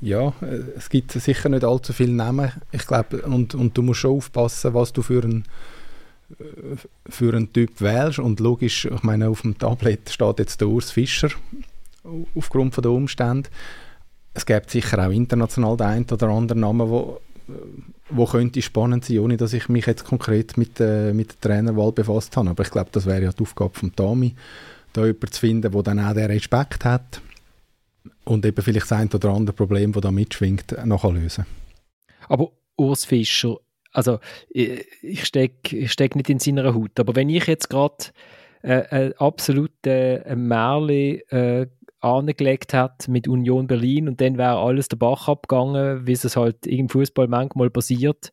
[0.00, 2.52] ja, äh, es gibt sicher nicht allzu viele Namen.
[2.70, 5.44] Ich glaube, und, und du musst schon aufpassen, was du für einen
[6.38, 6.76] äh,
[7.08, 8.20] für einen Typ wählst.
[8.20, 11.30] Und logisch, ich meine, auf dem Tablet steht jetzt der Urs Fischer
[12.36, 13.50] aufgrund von der Umstände.
[14.32, 17.20] Es gibt sicher auch international den einen oder anderen Namen, wo
[18.14, 21.92] wo könnte spannend sein, ohne dass ich mich jetzt konkret mit, äh, mit der Trainerwahl
[21.92, 22.50] befasst habe.
[22.50, 24.34] Aber ich glaube, das wäre ja die Aufgabe von Tami,
[24.92, 27.20] da jemanden zu finden, der dann auch den Respekt hat
[28.24, 31.46] und eben vielleicht das ein oder andere Problem, das da mitschwingt, nachher lösen.
[32.28, 33.56] Aber Urs Fischer,
[33.92, 34.18] also
[34.50, 37.96] ich stecke ich steck nicht in seiner Haut, aber wenn ich jetzt gerade
[38.62, 41.66] äh, äh, absolut äh, Märli äh,
[42.02, 46.66] angelegt hat mit Union Berlin und dann wäre alles der Bach abgegangen, wie es halt
[46.66, 48.32] im Fußball manchmal passiert.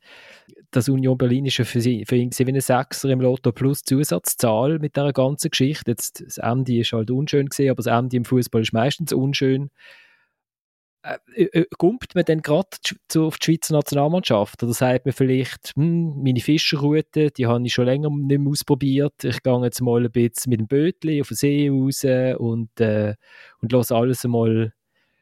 [0.71, 3.81] Das Union Berlin ist ja für, sie, für ihn wie ein Sechser im Lotto plus
[3.83, 5.91] Zusatzzahl mit dieser ganzen Geschichte.
[5.91, 9.71] Jetzt, das Ende ist halt unschön gesehen, aber das Ende im Fußball ist meistens unschön.
[11.01, 12.67] Äh, äh, kommt man dann gerade
[13.17, 14.61] auf die Schweizer Nationalmannschaft?
[14.63, 19.23] Oder sagt man vielleicht, hm, meine Fischerroute, die habe ich schon länger nicht mehr ausprobiert.
[19.23, 22.03] Ich gehe jetzt mal ein bisschen mit dem Bötli auf den See raus
[22.39, 23.15] und, äh,
[23.61, 24.73] und lasse alles einmal.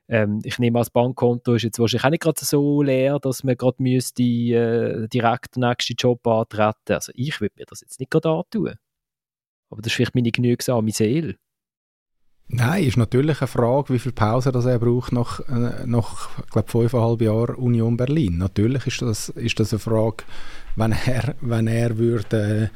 [0.09, 3.57] Ähm, ich nehme als Bankkonto ist jetzt wahrscheinlich auch nicht gerade so leer, dass man
[3.57, 6.93] gerade müsste äh, direkt den nächsten Job antreten.
[6.93, 8.75] Also ich würde mir das jetzt nicht gerade antun.
[9.69, 11.35] Aber das ist vielleicht meine genügsame Seele.
[12.49, 16.71] Nein, ist natürlich eine Frage, wie viel Pause das er braucht nach, äh, nach glaube
[16.71, 18.37] fünfeinhalb Jahren Union Berlin.
[18.37, 20.23] Natürlich ist das, ist das eine Frage,
[20.77, 22.71] wenn er, wenn er würde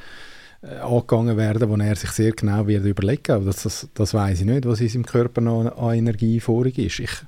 [0.61, 3.31] äh, angegangen werden, wo er sich sehr genau wird überlegen.
[3.31, 6.77] Aber das, das, das weiß ich nicht, was in seinem Körper noch an Energie vorig
[6.77, 6.99] ist.
[6.99, 7.23] Ich,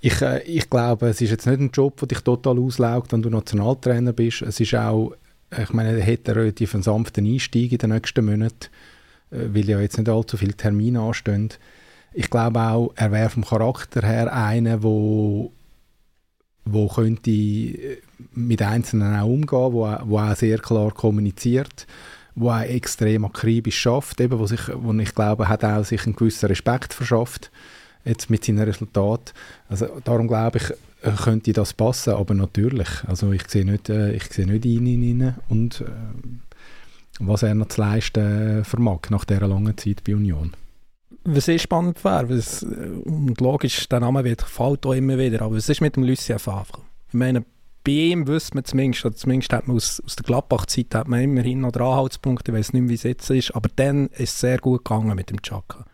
[0.00, 3.22] ich, äh, ich glaube, es ist jetzt nicht ein Job, der dich total auslaugt, wenn
[3.22, 4.42] du Nationaltrainer bist.
[4.42, 5.12] Es ist auch,
[5.56, 8.70] ich meine, er hat relativ einen sanften Einstieg in den nächsten Monaten
[9.30, 11.50] weil ja jetzt nicht allzu viele Termine anstehen.
[12.12, 15.52] Ich glaube auch, er wäre vom Charakter her einer, wo
[16.66, 17.98] wo könnte äh,
[18.34, 21.86] mit Einzelnen auch umgehen, wo, wo auch sehr klar kommuniziert,
[22.34, 26.16] wo auch extrem akribisch schafft, eben, wo, sich, wo ich glaube, hat auch sich einen
[26.16, 27.50] gewissen Respekt verschafft
[28.04, 29.32] jetzt mit seinen Resultaten.
[29.68, 30.70] Also darum glaube ich,
[31.02, 35.22] äh, könnte das passen, aber natürlich, also ich sehe nicht, ich sehe nicht in ihn
[35.22, 35.84] rein und äh,
[37.20, 40.52] was er noch zu leisten vermag nach dieser langen Zeit bei Union.
[41.24, 45.56] Was ist spannend wäre, was, und logisch, der Name wird, fällt auch immer wieder, aber
[45.56, 46.82] was ist mit dem Lucien Favre?
[47.08, 47.44] Ich meine,
[47.84, 51.20] bei ihm wüsste man zumindest, oder zumindest hat man aus, aus der Gladbach-Zeit hat man
[51.20, 54.58] immerhin noch Anhaltspunkte, ich weiß nicht, wie es jetzt ist, aber dann ist es sehr
[54.58, 55.84] gut gegangen mit dem Chaka.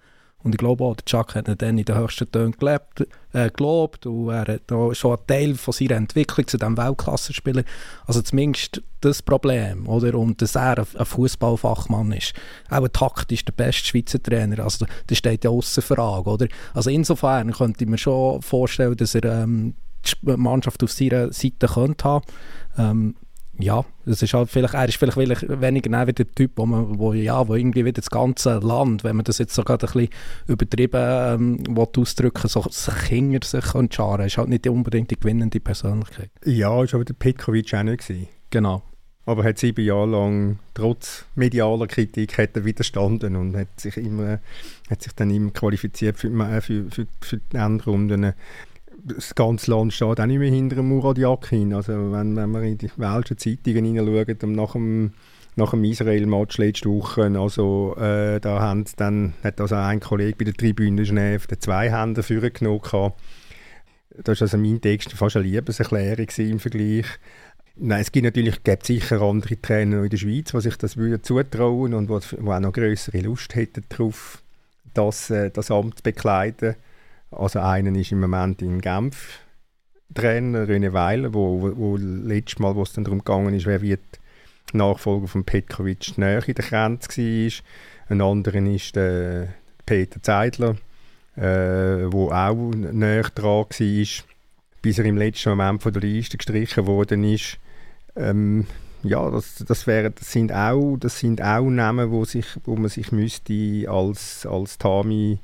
[0.43, 4.07] Und ich glaube auch, der Chuck hat dann in den höchsten Tönen gelebt, äh, gelobt
[4.07, 7.65] und er hat auch schon einen Teil von seiner Entwicklung zu diesem Weltklassenspieler.
[8.07, 10.15] Also zumindest das Problem, oder?
[10.19, 12.35] Und dass er ein Fußballfachmann ist.
[12.71, 14.63] Auch taktisch der beste Schweizer Trainer.
[14.63, 16.47] Also das steht ja außer Frage, oder?
[16.75, 19.75] Also insofern könnte ich mir schon vorstellen, dass er ähm,
[20.05, 22.25] die Mannschaft auf seiner Seite könnte haben.
[22.79, 23.15] Ähm,
[23.63, 25.17] ja, das ist halt vielleicht, er ist vielleicht
[25.61, 29.17] weniger wie der Typ, wo man, wo, ja, wo irgendwie wieder das ganze Land, wenn
[29.17, 30.09] man das jetzt sogar ein bisschen
[30.47, 36.31] übertrieben ähm, ausdrücken so sich hinter sich scharen ist halt nicht unbedingt die gewinnende Persönlichkeit.
[36.45, 38.29] Ja, ist aber der Petkovic auch nicht gewesen.
[38.51, 38.83] Genau.
[39.25, 43.97] Aber er hat sieben Jahre lang trotz medialer Kritik hat er widerstanden und hat sich
[43.97, 44.41] immer,
[44.91, 48.35] hat sich dann immer qualifiziert für, für, für, für die Endrunden
[49.05, 51.75] das ganze Land steht auch nicht mehr hinter dem Murat Yakin.
[51.75, 55.13] Also wenn, wenn wir in die welschen Zeitungen hineinschauen, nach dem,
[55.57, 60.45] nach dem Israel-Match letzte Woche, also äh, da haben dann, hat also ein Kollege bei
[60.45, 63.21] der Tribüne schnell den Zweihänder vorgenommen gehabt.
[64.25, 67.07] Das war also mein Text fast eine Liebeserklärung im Vergleich.
[67.77, 71.23] Nein, es gibt natürlich gibt sicher andere Trainer in der Schweiz, die sich das würden
[71.23, 74.43] zutrauen und die auch noch größere Lust hätten darauf,
[74.93, 76.77] das, äh, das Amt zu bekleiden.
[77.33, 79.41] Also einen ist im Moment in Genf
[80.15, 84.01] Trainer, René Weiler, wo, wo, letztes Mal, wo es dann darum gegangen ist, wer wird
[84.73, 87.53] Nachfolger von Petkovic näher in der Grenze war.
[88.09, 89.49] Ein anderer ist der
[89.87, 90.77] Peter Zeidler,
[91.37, 94.25] äh, wo auch näher dran war,
[94.83, 97.59] bis er im letzten Moment von der Liste gestrichen worden ist.
[98.17, 98.67] Ähm,
[99.03, 102.89] ja, das, das, wär, das, sind auch, das sind auch Namen, wo, sich, wo man
[102.89, 105.39] sich müsste als, als Tami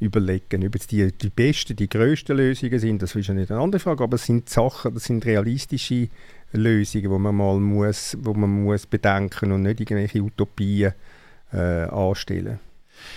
[0.00, 0.66] überlegen.
[0.66, 3.80] Ob es die, die besten, die grössten Lösungen sind, das ist ja nicht eine andere
[3.80, 6.08] Frage, aber es sind Sachen, das sind realistische
[6.52, 10.94] Lösungen, wo man mal muss, wo man muss bedenken und nicht irgendwelche Utopien
[11.52, 12.60] äh, anstellen.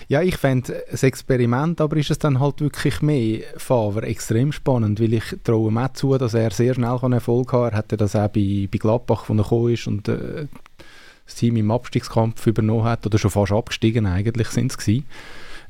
[0.08, 5.00] Ja, ich fände das Experiment, aber ist es dann halt wirklich mehr Favre extrem spannend,
[5.00, 7.72] weil ich traue mir zu, dass er sehr schnell Erfolg haben kann.
[7.72, 10.48] Er hatte das auch bei, bei Gladbach, wo er gekommen ist und äh,
[11.26, 15.04] das Team im Abstiegskampf übernommen hat, oder schon fast abgestiegen eigentlich sind es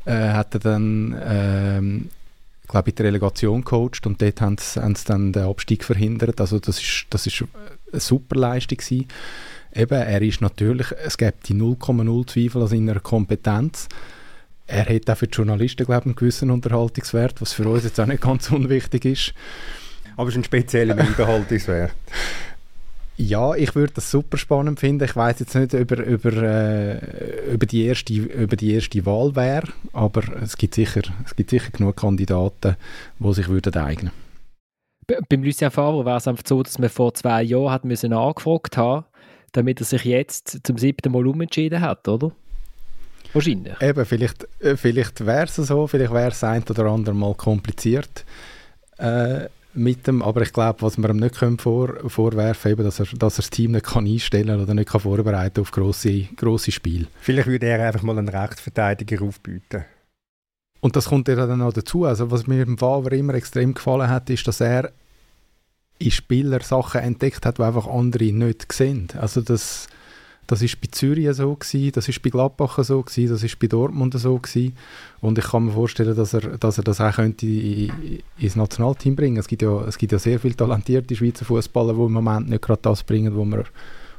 [0.05, 2.09] äh, hat er dann ähm,
[2.71, 6.39] glaube ich, die Relegation gecoacht und dort haben sie, haben sie dann den Abstieg verhindert.
[6.41, 7.43] Also das ist, das ist
[7.91, 9.07] eine super Leistung gewesen.
[9.73, 13.87] Eben, er ist natürlich, es gibt die 0,0 Zweifel an seiner Kompetenz.
[14.67, 17.99] Er hat auch für die Journalisten, glaube ich, einen gewissen Unterhaltungswert, was für uns jetzt
[17.99, 19.33] auch nicht ganz unwichtig ist.
[20.15, 21.93] Aber es ist ein spezieller Unterhaltungswert.
[23.21, 25.03] Ja, ich würde das super spannend finden.
[25.03, 29.67] Ich weiß jetzt nicht über, über, äh, über, die erste, über die erste Wahl wäre,
[29.93, 32.77] aber es gibt, sicher, es gibt sicher genug Kandidaten,
[33.19, 34.11] die sich würden eignen
[35.07, 35.25] würden.
[35.29, 38.75] Beim Lucien Favre war es einfach so, dass man vor zwei Jahren hat müssen angefragt
[38.77, 39.05] haben,
[39.51, 42.31] damit er sich jetzt zum siebten Mal umentschieden hat, oder?
[43.33, 43.79] Wahrscheinlich.
[43.81, 48.25] Eben, vielleicht, äh, vielleicht wäre es so, vielleicht wäre es ein oder andere Mal kompliziert.
[48.97, 52.99] Äh, mit dem, aber ich glaube, was wir ihm nicht können vor, vorwerfen können, dass
[52.99, 56.71] er, dass er das Team nicht kann einstellen oder nicht kann vorbereiten auf grosse, grosse
[56.71, 57.07] Spiele.
[57.21, 59.85] Vielleicht würde er einfach mal einen Rechtsverteidiger aufbieten.
[60.81, 62.05] Und das kommt ja dann noch dazu.
[62.05, 64.91] Also was mir im Favre immer extrem gefallen hat, ist, dass er
[65.99, 69.07] in Spieler Sachen entdeckt hat, die einfach andere nicht sehen.
[69.15, 69.87] Also das
[70.51, 73.67] das ist bei Zürich so gewesen, das ist bei Gladbach so gewesen, das ist bei
[73.67, 74.75] Dortmund so gewesen.
[75.21, 79.37] Und ich kann mir vorstellen, dass er, dass er das auch könnte ins Nationalteam bringen.
[79.37, 82.61] Es gibt ja, es gibt ja sehr viele talentierte Schweizer Fußballer, die im Moment nicht
[82.61, 83.63] gerade das bringen, was wir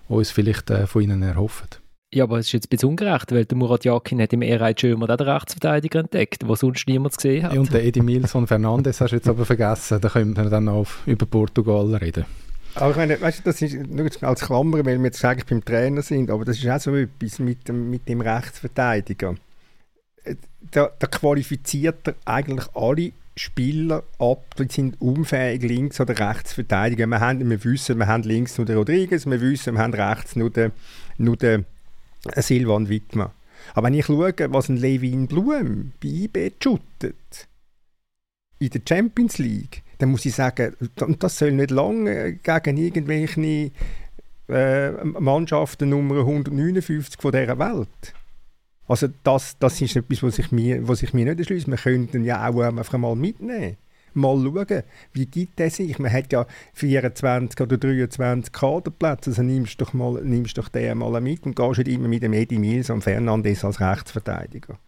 [0.08, 1.68] uns vielleicht äh, von ihnen erhoffen.
[2.14, 4.80] Ja, aber es ist jetzt ein bisschen ungerecht, weil der Murat Yakin hat im Erhard
[4.80, 7.52] Schömer den Rechtsverteidiger entdeckt, den sonst niemand gesehen hat.
[7.52, 10.86] Ja, und der Edimilson Fernandes hast du jetzt aber vergessen, da können wir dann noch
[11.04, 12.24] über Portugal reden.
[12.74, 15.64] Aber ich meine, weißt du, das ist nur als Klammer, weil wir jetzt eigentlich beim
[15.64, 19.34] Trainer sind, aber das ist auch so etwas mit dem, mit dem Rechtsverteidiger.
[20.70, 27.10] Da, da qualifiziert er eigentlich alle Spieler ab, die sind unfähig links oder rechts verteidigen.
[27.10, 30.36] Wir, haben, wir wissen, wir haben links nur den Rodriguez, wir wissen, wir haben rechts
[30.36, 30.72] nur den,
[31.18, 31.64] nur den
[32.36, 33.30] Silvan Wittmann.
[33.74, 37.48] Aber wenn ich schaue, was ein Levin Blum bei IB shootet,
[38.58, 43.70] in der Champions League, dann muss ich sagen, und das soll nicht lange gegen irgendwelche
[44.48, 48.14] äh, Mannschaften Nummer 159 von dieser Welt.
[48.88, 51.68] Also das, das ist etwas, was ich mir, was ich mir nicht erschließe.
[51.68, 53.76] Wir könnten ja auch einfach mal mitnehmen.
[54.14, 54.82] Mal schauen,
[55.14, 55.98] wie gibt es sich.
[55.98, 61.18] Man hat ja 24 oder 23 Kaderplätze, also nimmst doch, mal, nimmst doch den mal
[61.22, 64.78] mit und gehst nicht immer mit dem Eddie Mills und Fernandes als Rechtsverteidiger.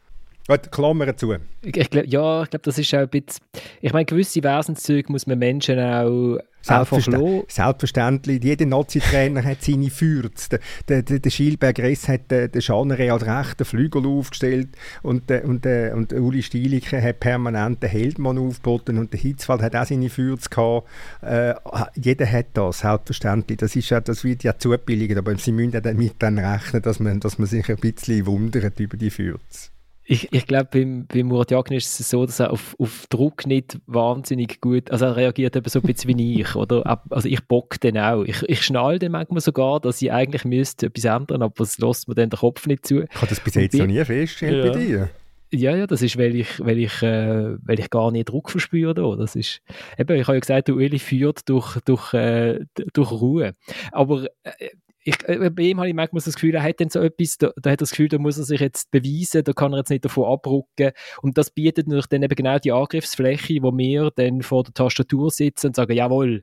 [0.47, 1.33] Gut, Klammern zu.
[1.63, 3.45] Ich, ich glaub, ja, ich glaube, das ist auch ein bisschen.
[3.81, 8.43] Ich meine, gewisse Wesenszüge muss man Menschen auch Selbstverständlich, Selbstverständlich.
[8.43, 10.61] Jeder Nazi-Trainer hat seine Fürze.
[10.89, 14.69] Der, der, der Schielberg Ress hat den, den Schanere als rechten Flügel aufgestellt
[15.03, 19.61] und, der, und, der, und Uli Stielicke hat permanent den Heldmann aufgeboten und der Hitzfeld
[19.61, 20.89] hat auch seine Fürze gehabt.
[21.21, 21.55] Äh,
[21.97, 23.59] jeder hat das, selbstverständlich.
[23.59, 27.21] Das, ist ja, das wird ja zugebilligt, aber sie müssen damit dann rechnen, dass man,
[27.21, 29.74] dass man sich ein bisschen wundert über die Fürze.
[30.07, 33.47] Ich, ich glaube, beim, beim Murat Yakin ist es so, dass er auf, auf Druck
[33.47, 37.01] nicht wahnsinnig gut, also er reagiert eben so ein bisschen wie ich, oder?
[37.09, 38.23] Also ich bock den auch.
[38.25, 42.07] Ich, ich schnall den manchmal sogar, dass ich eigentlich müsste etwas ändern, aber es lässt
[42.07, 43.03] mir dann den Kopf nicht zu.
[43.03, 44.73] Ich habe das bis jetzt noch nie festgestellt ja.
[44.73, 45.11] bei dir.
[45.55, 48.93] Ja, ja, das ist, weil ich, weil ich, äh, weil ich gar nicht Druck verspüre.
[48.93, 49.15] Da.
[49.17, 49.61] Das ist,
[49.97, 52.61] eben, ich habe ja gesagt, der Ueli führt durch, durch, äh,
[52.93, 53.53] durch Ruhe.
[53.93, 54.69] Aber äh,
[55.05, 57.53] ich, äh, bei ihm habe ich manchmal das Gefühl, er hat dann so etwas, da,
[57.57, 59.91] da hat er das Gefühl, da muss er sich jetzt beweisen, da kann er jetzt
[59.91, 60.93] nicht davon abrücken.
[61.21, 65.31] Und das bietet natürlich dann eben genau die Angriffsfläche, wo wir dann vor der Tastatur
[65.31, 66.43] sitzen und sagen, jawohl,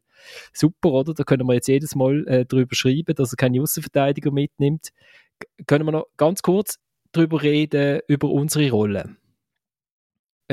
[0.53, 1.13] super, oder?
[1.13, 4.89] Da können wir jetzt jedes Mal äh, drüber schreiben, dass er keine Außenverteidiger mitnimmt.
[5.65, 6.77] Können wir noch ganz kurz
[7.11, 9.15] drüber reden, über unsere Rolle?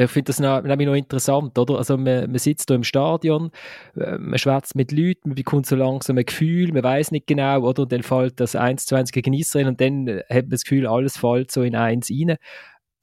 [0.01, 1.79] Ich finde das nämlich noch interessant, oder?
[1.79, 3.51] Also man, man sitzt hier im Stadion,
[3.97, 7.63] äh, man schwätzt mit Leuten, man bekommt so langsam ein Gefühl, man weiß nicht genau,
[7.63, 7.83] oder?
[7.83, 11.17] Und dann fällt das 1-20 gegen Israel und dann äh, hat man das Gefühl, alles
[11.17, 12.37] fällt so in eins rein.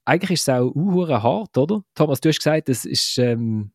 [0.06, 1.82] Eigentlich ist es auch uh, hart, oder?
[1.94, 3.72] Thomas, du hast gesagt, das ist, ähm,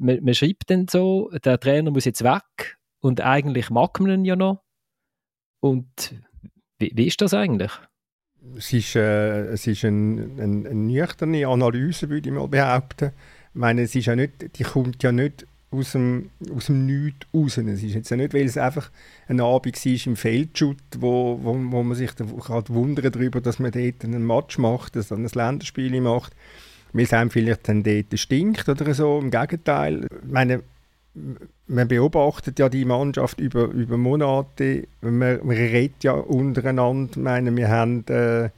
[0.00, 4.24] man, man schreibt dann so, der Trainer muss jetzt weg und eigentlich mag man ihn
[4.24, 4.62] ja noch.
[5.60, 6.14] Und
[6.78, 7.72] wie, wie ist das eigentlich?
[8.56, 13.12] Es ist, äh, es ist ein, ein, eine nüchterne Analyse, würde ich mal behaupten.
[13.54, 17.26] Ich meine, es ist ja nicht, die kommt ja nicht aus dem, aus dem Nichts
[17.32, 17.56] raus.
[17.56, 18.90] Es ist jetzt nicht, weil es einfach
[19.28, 22.10] ein Abend war im Feldschutt, wo, wo, wo man sich
[22.48, 26.34] halt wundern darüber, dass man dort einen Match macht, dass man ein Länderspiel macht,
[26.92, 29.18] weil es einem vielleicht dann dort stinkt oder so.
[29.18, 30.04] Im Gegenteil.
[30.04, 30.62] Ich meine,
[31.66, 34.88] man beobachtet ja die Mannschaft über, über Monate.
[35.00, 37.10] Man, man redet ja untereinander.
[37.12, 38.06] Ich meine, wir haben...
[38.06, 38.50] Äh,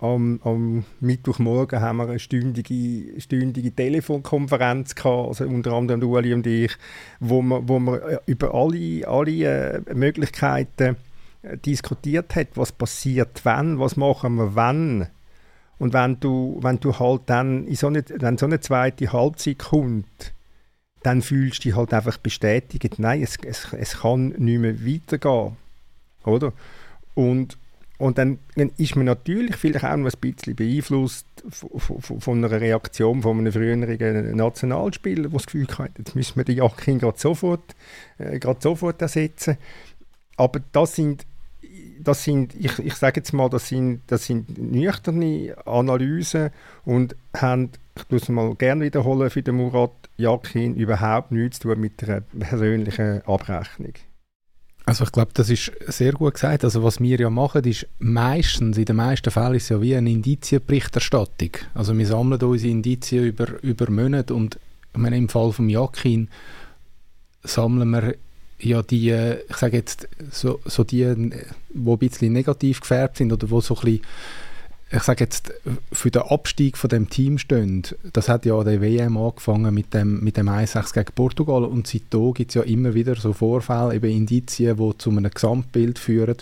[0.00, 6.46] am, am, Mittwochmorgen haben wir eine stündige, stündige Telefonkonferenz gehabt, also unter anderem Uli und
[6.46, 6.76] ich,
[7.20, 10.96] wo man, wo man äh, über alle, alle äh, Möglichkeiten
[11.42, 15.08] äh, diskutiert hat, was passiert wenn, was machen wir wenn.
[15.78, 19.58] Und wenn du, wenn du halt dann in so eine, wenn so eine zweite Halbzeit
[19.58, 20.32] kommt,
[21.02, 25.56] dann fühlst du dich halt einfach bestätigt, nein, es, es, es kann nicht mehr weitergehen.
[26.24, 26.52] Oder?
[27.14, 27.56] Und
[27.98, 32.38] und dann, dann, ist man natürlich vielleicht auch noch ein bisschen beeinflusst von, von, von
[32.44, 37.00] einer Reaktion von einem früheren Nationalspieler, der das Gefühl hat, jetzt müssen wir den Jackin
[37.00, 37.74] gerade sofort,
[38.18, 39.58] äh, sofort ersetzen.
[40.36, 41.26] Aber das sind,
[41.98, 46.50] das sind ich, ich sage jetzt mal, das sind, das sind nüchterne Analysen
[46.84, 51.68] und haben, ich muss es mal gerne wiederholen, für den Murat Jackin überhaupt nichts zu
[51.68, 53.94] tun mit einer persönlichen Abrechnung.
[54.84, 56.64] Also ich glaube, das ist sehr gut gesagt.
[56.64, 59.94] Also was wir ja machen, ist meistens, in den meisten Fällen ist es ja wie
[59.94, 61.50] eine Indizienberichterstattung.
[61.74, 64.58] Also wir sammeln unsere Indizien über, über Monate und
[64.94, 66.28] meine, im Fall von Jakin
[67.42, 68.14] sammeln wir
[68.60, 69.12] ja die,
[69.48, 73.76] ich sage jetzt, so, so die, die ein bisschen negativ gefärbt sind oder wo so
[73.76, 74.00] ein bisschen
[74.90, 75.52] ich sage jetzt,
[75.92, 77.82] für den Abstieg von dem Team stehen,
[78.12, 82.32] das hat ja der WM angefangen mit dem, mit dem 1-6 gegen Portugal und seitdem
[82.32, 86.36] gibt es ja immer wieder so Vorfälle, eben Indizien, die zu einem Gesamtbild führen,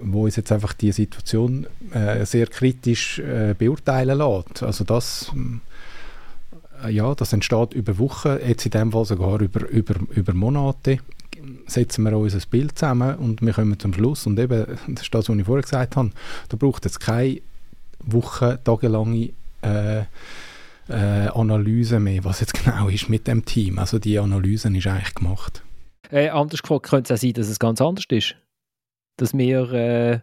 [0.00, 4.62] wo uns jetzt einfach die Situation äh, sehr kritisch äh, beurteilen lässt.
[4.62, 5.32] Also das,
[6.84, 10.98] äh, ja, das entsteht über Wochen, jetzt in dem Fall sogar über, über, über Monate
[11.66, 14.26] setzen wir uns ein Bild zusammen und wir kommen zum Schluss.
[14.26, 16.10] Und eben, das ist das, was ich vorher gesagt habe,
[16.48, 17.40] da braucht es keine
[18.00, 19.30] Wochen, tagelange
[19.62, 20.00] äh,
[20.88, 23.78] äh, Analyse mehr, was jetzt genau ist mit dem Team.
[23.78, 25.62] Also die Analyse ist eigentlich gemacht.
[26.10, 28.36] Äh, anders gefragt, könnte es auch sein, dass es ganz anders ist?
[29.16, 30.20] Dass wir äh,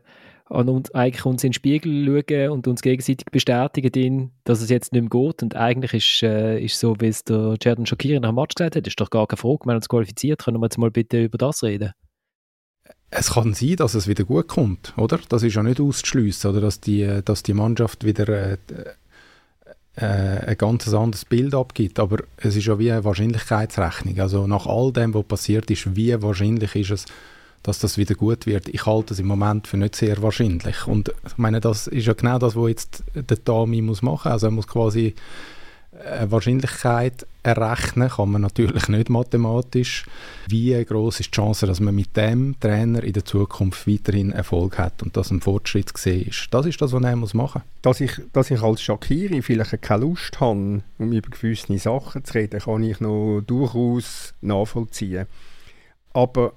[0.54, 4.94] an uns, eigentlich uns in den Spiegel schauen und uns gegenseitig bestätigen, dass es jetzt
[4.94, 5.44] nicht mehr geht.
[5.44, 8.88] Und eigentlich ist äh, so, wie es der Jordan Shakiri nach dem Match gesagt hat,
[8.88, 9.66] ist doch gar keine Frage.
[9.66, 11.92] Wir haben uns qualifiziert, können wir jetzt mal bitte über das reden?
[13.10, 15.20] Es kann sein, dass es wieder gut kommt, oder?
[15.30, 16.62] Das ist ja nicht auszuschliessen, oder?
[16.62, 18.58] Dass die, dass die Mannschaft wieder äh,
[19.96, 22.00] äh, ein ganz anderes Bild abgibt.
[22.00, 24.20] Aber es ist ja wie eine Wahrscheinlichkeitsrechnung.
[24.20, 27.06] Also nach all dem, was passiert ist, wie wahrscheinlich ist es,
[27.64, 28.68] dass das wieder gut wird.
[28.68, 30.86] Ich halte es im Moment für nicht sehr wahrscheinlich.
[30.86, 34.32] Und ich meine, das ist ja genau das, was jetzt der Tami muss machen.
[34.32, 35.16] Also er muss quasi
[36.06, 40.06] eine Wahrscheinlichkeit errechnen, kann man natürlich nicht mathematisch.
[40.48, 44.78] Wie groß ist die Chance, dass man mit dem Trainer in der Zukunft weiterhin Erfolg
[44.78, 46.48] hat und dass ein Fortschritt gesehen ist?
[46.52, 47.82] Das ist das, was er muss machen muss.
[47.82, 52.34] Dass ich, dass ich als Shakiri vielleicht keine Lust habe, um über gewisse Sachen zu
[52.34, 55.28] reden, kann ich noch durchaus nachvollziehen.
[56.14, 56.54] Aber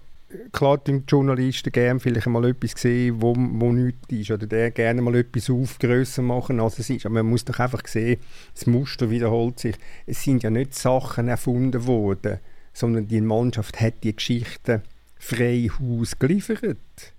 [0.52, 5.02] klar die Journalisten gerne vielleicht mal etwas sehen, wo, wo nichts ist, oder der gerne
[5.02, 7.06] mal etwas aufgrößer machen, als es ist.
[7.06, 8.20] Aber man muss doch einfach sehen,
[8.54, 9.76] das Muster wiederholt sich.
[10.06, 12.38] Es sind ja nicht Sachen erfunden worden,
[12.72, 14.82] sondern die Mannschaft hat die Geschichte
[15.18, 17.14] frei Haus geliefert.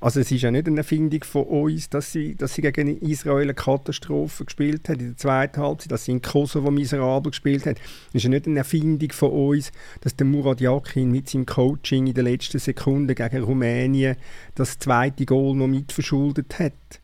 [0.00, 3.42] Also es ist ja nicht eine Erfindung von uns, dass sie, dass sie gegen Israel
[3.42, 7.78] eine Katastrophe gespielt hat in der zweiten Halbzeit, dass sie in Kosovo miserabel gespielt hat.
[8.10, 12.06] Es ist ja nicht eine Erfindung von uns, dass der Murat Yakin mit seinem Coaching
[12.06, 14.16] in der letzten Sekunde gegen Rumänien
[14.54, 17.00] das zweite Goal noch mitverschuldet hat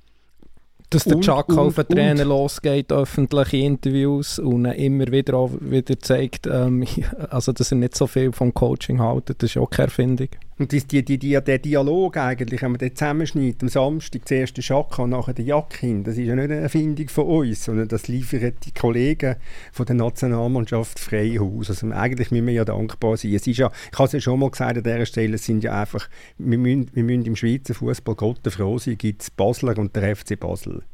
[0.95, 6.87] dass der Chuck auf den Trainer losgeht, öffentliche Interviews und immer wieder wieder zeigt, ähm,
[7.31, 10.29] also dass er nicht so viel vom Coaching hält, das ist auch keine Erfindung.
[10.57, 14.63] Und die, die, die, der Dialog eigentlich, wenn man den zusammenschneidet, am Samstag zuerst der
[14.63, 18.07] Schaka und nachher der Jackin, das ist ja nicht eine Erfindung von uns, sondern das
[18.07, 19.35] liefern die Kollegen
[19.73, 21.71] von der Nationalmannschaft frei aus.
[21.71, 23.35] Also eigentlich müssen wir ja dankbar sein.
[23.35, 25.65] Es ist ja, ich habe es ja schon mal gesagt an dieser Stelle, es sind
[25.65, 29.77] ja einfach, wir müssen, wir müssen im Schweizer Fußball Gott froh sein, gibt es Basler
[29.77, 30.85] und der FC Basel.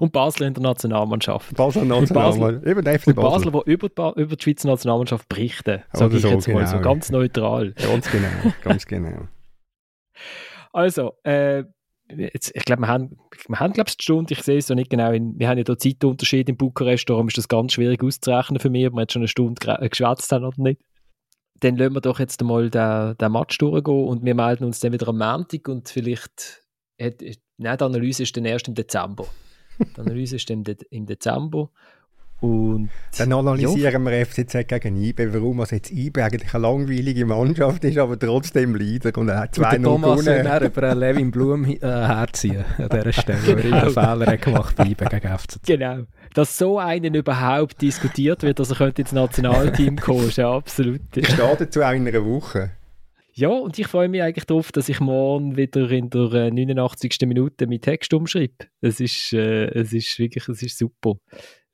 [0.00, 1.54] Und Basel in der Nationalmannschaft.
[1.54, 2.66] Basel Nationalmannschaft.
[2.66, 3.50] Eben der FC Basel.
[3.50, 5.82] Basel, die über, über die Schweizer Nationalmannschaft berichten.
[5.92, 6.60] Sage ich so, jetzt genau.
[6.60, 7.72] mal so ganz neutral.
[7.72, 8.28] Ganz genau,
[8.62, 9.28] ganz genau.
[10.72, 11.64] Also, äh,
[12.16, 14.74] jetzt, ich glaube, wir haben, wir haben glaube ich, die Stunde, ich sehe es so
[14.74, 18.02] nicht genau, in, wir haben ja da Zeitunterschied in Bukarest, darum ist das ganz schwierig
[18.02, 20.80] auszurechnen für mich, ob wir jetzt schon eine Stunde äh, geschwätzt haben oder nicht.
[21.60, 24.92] Dann lassen wir doch jetzt mal den, den Match durchgehen und wir melden uns dann
[24.92, 26.62] wieder am Montag und vielleicht
[27.00, 27.22] hat,
[27.62, 29.26] Nein, die Analyse ist dann erst im Dezember.
[29.78, 31.70] Die Analyse ist im, De im Dezember.
[32.40, 32.88] Und,
[33.18, 34.10] Dann analysieren ja.
[34.10, 38.74] wir FCZ gegen IB, warum also jetzt IB eigentlich eine langweilige Mannschaft ist, aber trotzdem
[38.74, 43.12] Leader und er hat zwei und Thomas wird über Levin Blum äh, herziehen an dieser
[43.12, 45.66] Stelle, weil er einen Fehler gemacht bei IB gegen FCZ.
[45.66, 46.04] Genau.
[46.32, 51.02] Dass so einen überhaupt diskutiert wird, dass er könnte ins Nationalteam kommen, ist ja absolut...
[51.14, 52.70] Ich stehe dazu auch in einer Woche.
[53.34, 57.22] Ja, und ich freue mich eigentlich darauf, dass ich morgen wieder in der 89.
[57.22, 58.66] Äh, Minute mit Text umschreibe.
[58.80, 61.14] Es ist, äh, es ist wirklich, es ist super.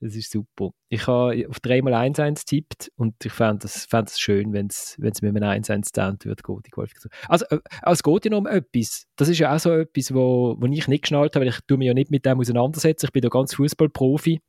[0.00, 0.70] Es ist super.
[0.90, 5.42] Ich habe auf 3x1-1 tippt und ich fände es fänd schön, wenn es mit einem
[5.42, 7.10] 1-1-Stand wird gehen, die Qualifikation.
[7.28, 9.06] Also, äh, es geht ja noch um etwas.
[9.16, 11.78] Das ist ja auch so etwas, wo, wo ich nicht geschnallt habe, weil ich tue
[11.78, 13.06] mich ja nicht mit dem auseinandersetzen.
[13.06, 14.40] Ich bin ja ganz Fußballprofi.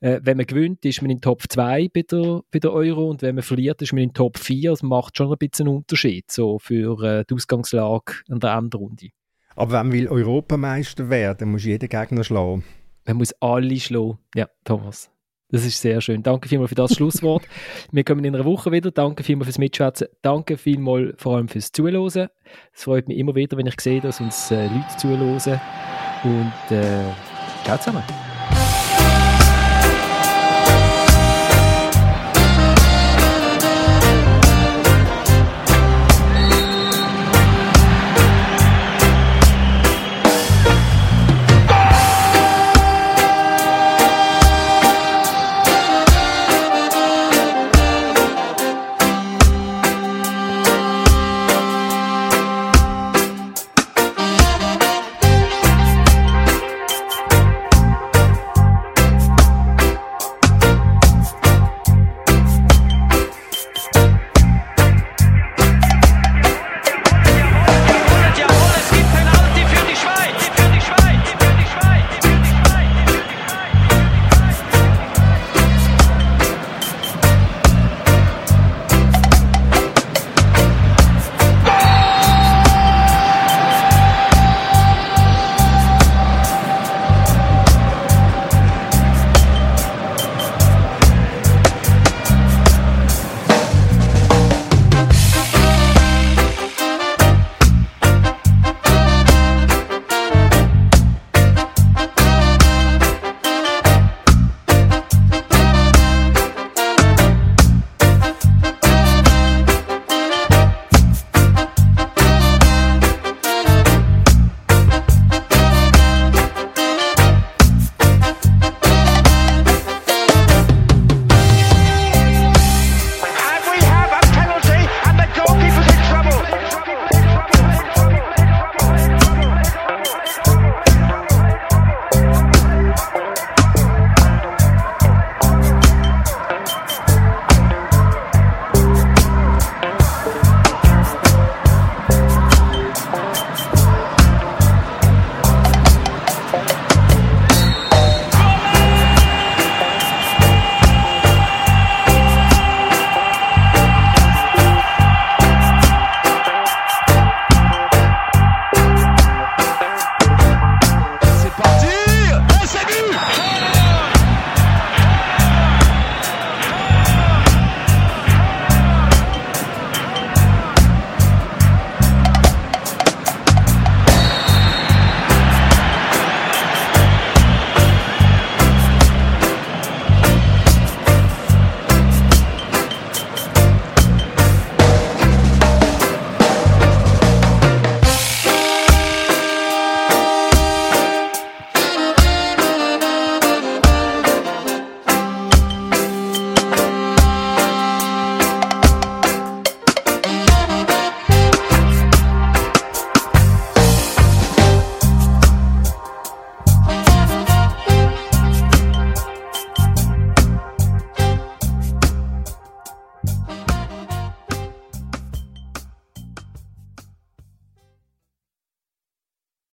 [0.00, 3.22] Äh, wenn man gewinnt, ist man in Top 2 bei der, bei der Euro und
[3.22, 4.70] wenn man verliert, ist man in Top 4.
[4.70, 9.08] Das macht schon ein bisschen einen Unterschied so für äh, die Ausgangslage an der Endrunde.
[9.56, 12.64] Aber wenn man will Europameister werden, muss jeder Gegner schlagen.
[13.06, 14.18] Man muss alle schlagen.
[14.34, 15.10] Ja, Thomas.
[15.50, 16.22] Das ist sehr schön.
[16.22, 17.42] Danke vielmals für das Schlusswort.
[17.92, 18.90] Wir kommen in einer Woche wieder.
[18.92, 20.06] Danke vielmals fürs Mitschätzen.
[20.22, 22.28] Danke vielmals vor allem fürs Zuhören.
[22.72, 25.60] Es freut mich immer wieder, wenn ich sehe, dass uns äh, Leute zuhören.
[26.22, 27.02] Und äh,
[27.64, 28.29] ciao zusammen.